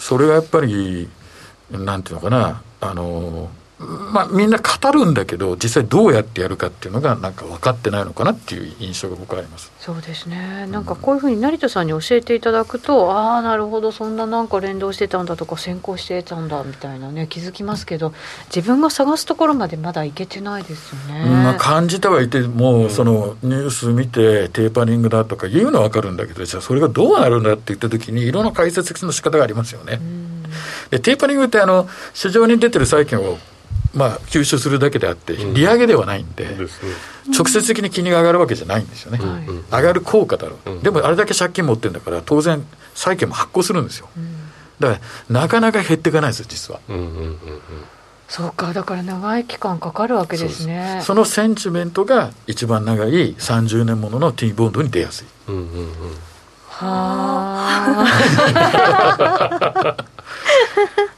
[0.00, 1.08] それがやっぱり
[1.70, 9.72] なんていうのかな、あのまあ、みんな語るんだけど実際どうやってやるかっていうのがなんか分かってないのかなっていう印象が僕はあります。
[9.80, 10.66] そうですね。
[10.70, 18.14] なんかこういうふうに成田さんに教えていただくと、うん、ああなるほどそんななんか連動してたんだとか先行してたんだみたいなね気づきますけど
[18.54, 29.98] 自分が探すところまでまだいけてないですよね、うん、まあ、感じてはいてもうそのニュース見てテーパリングだとか言うのは分かるんだけどじゃあそれがどうなるんだって言った時にいろんな解説の仕方がありますよね。
[30.90, 33.38] でテーパリングってあの市場に出てる債券を
[33.94, 36.68] まあ、吸収するだけであって、利上げではないんで、うん、
[37.32, 39.20] 直接的に金利が上がるわけじゃないんですよね、
[39.70, 42.64] 上がる効果だろう、うん、でもあれだけ借金持ってるんだから、当然、
[42.94, 44.08] 債券も発行するんですよ、
[44.80, 46.80] だからなかなか減っていかないですよ、実は。
[48.28, 51.00] そうか、だから長い期間かかるわけですね。
[51.04, 55.26] そのセンチメントが一番長い30年ものの T ボンドに出やすい。
[56.78, 57.94] は
[59.66, 59.96] あ。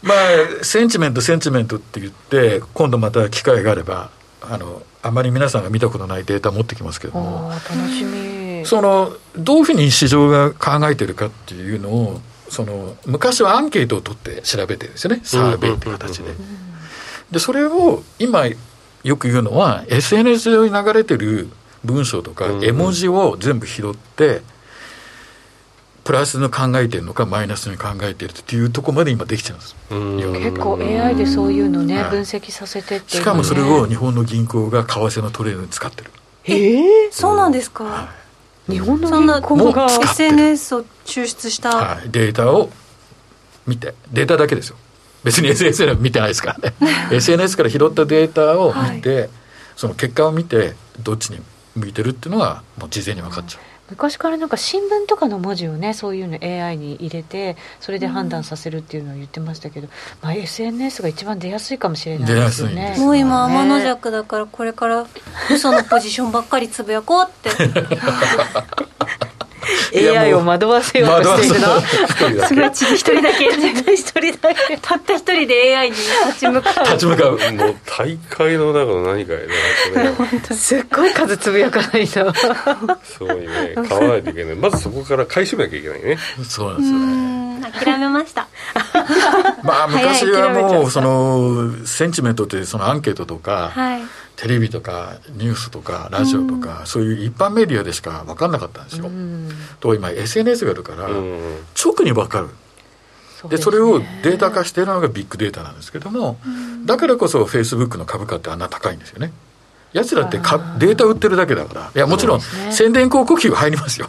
[0.03, 4.11] まあ、センチメント、センチメントって言って、今度また機会があれば、
[4.43, 8.65] あのあまり皆さんが見たことないデータ持ってきますけども、楽しみ。
[8.67, 16.31] そのどういうふうに市場が考えてるかっていうのを、その昔はアンケートを取って調べてるんですよね、サーベイっていう形で。
[17.31, 18.47] で、それを今
[19.03, 21.49] よく言うのは、SNS 上に流れてる
[21.85, 24.43] 文章とか、絵文字を全部拾って、
[26.07, 29.77] プラスの考えてるのかマイナスに考えてるっていうところまで今できちゃうんです。
[29.91, 36.13] 結構 AI でそういうのね、分析させてって、ね、しかもそれを日本の銀行が為替のトレードに使ってる。
[36.45, 38.09] ええー、そうなんですか、は
[38.69, 42.71] い、日本の銀行が SNS を抽出した、はい、データを
[43.67, 44.77] 見てデータだけですよ。
[45.25, 46.75] 別に SNS は見てないですからね。
[47.11, 49.31] SNS から拾ったデータを見て、はい、
[49.75, 51.41] その結果を見てどっちに
[51.75, 59.89] 向いてるっていうのはもう事前に分かっちゃう、昔からなんか新聞とかの文字をねそういうの AI に入れてそれで判断させるっていうのを言ってましたけど、
[60.23, 62.97] まあ、SNS が一番出やすいかもしれないですよね。
[62.99, 65.07] もう今天の弱だからこれから
[65.51, 67.51] 嘘のポジションばっかりつぶやこうって
[69.95, 71.81] AI を惑わせようとしているの？
[72.47, 73.51] すごい 一人だけ。
[73.51, 74.77] 絶対一人だけ。
[74.81, 76.85] たった一人で AI に立ち向かう。
[76.85, 77.31] 立ち向かう。
[77.31, 79.47] もう大会の中の何かやね
[80.53, 82.33] すっごい数つぶやかないと。
[83.05, 84.55] すごいね買わないといけない。
[84.57, 86.19] まずそこから買い占めなきゃいけないね。
[86.49, 87.37] そうなんですよね。
[87.85, 88.49] 諦めました。
[89.63, 94.03] まあ昔はもうそのセンチメントってそのアンケートとか、はい
[94.37, 99.07] テレビとかニュースとかラジオとか、うん、そういう一般メディアでしか分かんなかったんですよ。
[99.07, 102.49] うん、と今 SNS があるから、直に分かる。
[103.49, 109.33] で、ね、それをデータ化しているのがビッグデータなんですけども、うん、だからこそフェイスブックの株価ってあんな高いんですよね。
[109.93, 114.09] やつらってかデータ売ってるだけだから、いや、もちろん、宣伝広告費は入りますよ。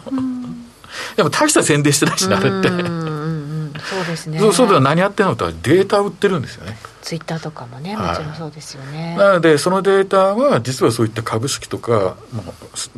[1.16, 2.68] でも大した宣伝してないしな、あれって。
[2.68, 4.38] そうですね。
[4.52, 6.76] そうでは何やってるのとデータ売ってるんですよね。
[7.08, 9.16] ツイッターとかもね、もちろんそうですよね。
[9.16, 12.18] なので、そのデータは、実はそういった株式とか、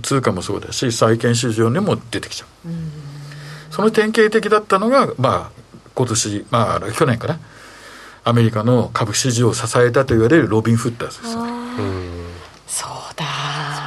[0.02, 2.68] 通貨もそうだし、債券市場にも出てきちゃう。
[2.70, 2.72] う
[3.70, 5.60] その典型的だったのが、まあ、
[5.94, 7.38] 今年、まあ、去年かな、
[8.24, 11.34] アメリカの株市場を支えたと言われるロビン・フッターズです。
[11.34, 11.52] よね。
[12.66, 13.24] そうだ。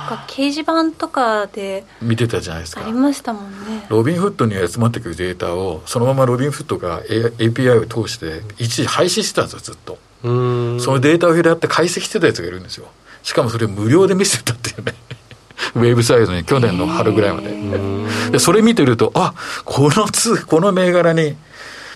[0.07, 2.83] そっか掲示板とかで見てたじゃないですか。
[2.83, 3.85] ありましたもんね。
[3.89, 12.87] ロビンフットに集まってくるデータをそのままロビンフットが API を通して一時廃止してたんですよずっとそのデータを拾って解析してたやつがいるんですよ。
[13.23, 14.95] しかもそれを無料で見せてたっていうね。
[15.75, 17.51] ウェブサイトに去年の春ぐらいまで。
[18.31, 19.33] でそれ見てるとあ
[19.65, 21.35] このつこの銘柄に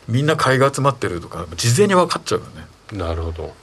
[0.07, 2.67] みんな買いが集まってるとか事前に分かっちゃうよね。
[2.91, 3.53] なるほど。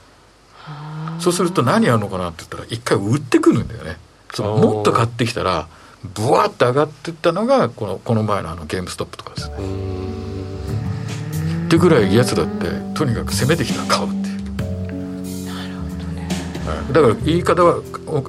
[1.19, 3.97] そうすると何やるのかなって言ったら一回売ってくるんだよね。
[4.39, 5.67] もっと買ってきたら
[6.03, 9.55] ブワーって上がっていったのがこのこの前のあのゲームストップとかですね。
[11.65, 14.24] ってぐらいやつだってとにかく攻めてきたら買うって
[16.91, 17.81] だから言い方は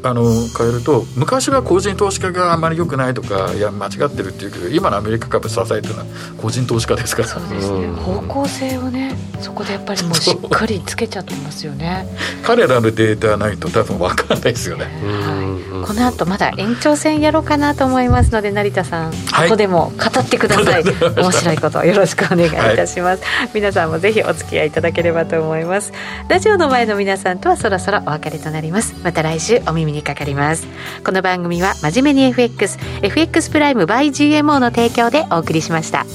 [0.02, 0.22] あの
[0.56, 6.06] 変えると昔は個人投資家があんまり良くないとかいや間違ってるっていうけど今のアメリカ株支えてるのは
[6.40, 7.28] 個人投資家ですから。
[7.28, 12.06] そうですね、方向性をねそこでやっぱりもうしっかりつけちゃってますよね。
[12.42, 20.84] 彼らのデータないと多分分かんないですよね、はい、この後まだ延長戦やろうかなと思いますので成田さん、はい、ここでも語ってください。
[21.16, 25.92] 面白いことよろしくお願いいたします、はい、皆さんもぜひお付き合いいただければと思います。
[26.28, 28.94] ラジオの前の皆さんとはそろそろお別れとなります。
[29.02, 30.66] また来週お耳にかかります。
[31.04, 36.06] この番組は真面目に FX FX プライム by GMO の提供でお送りしました。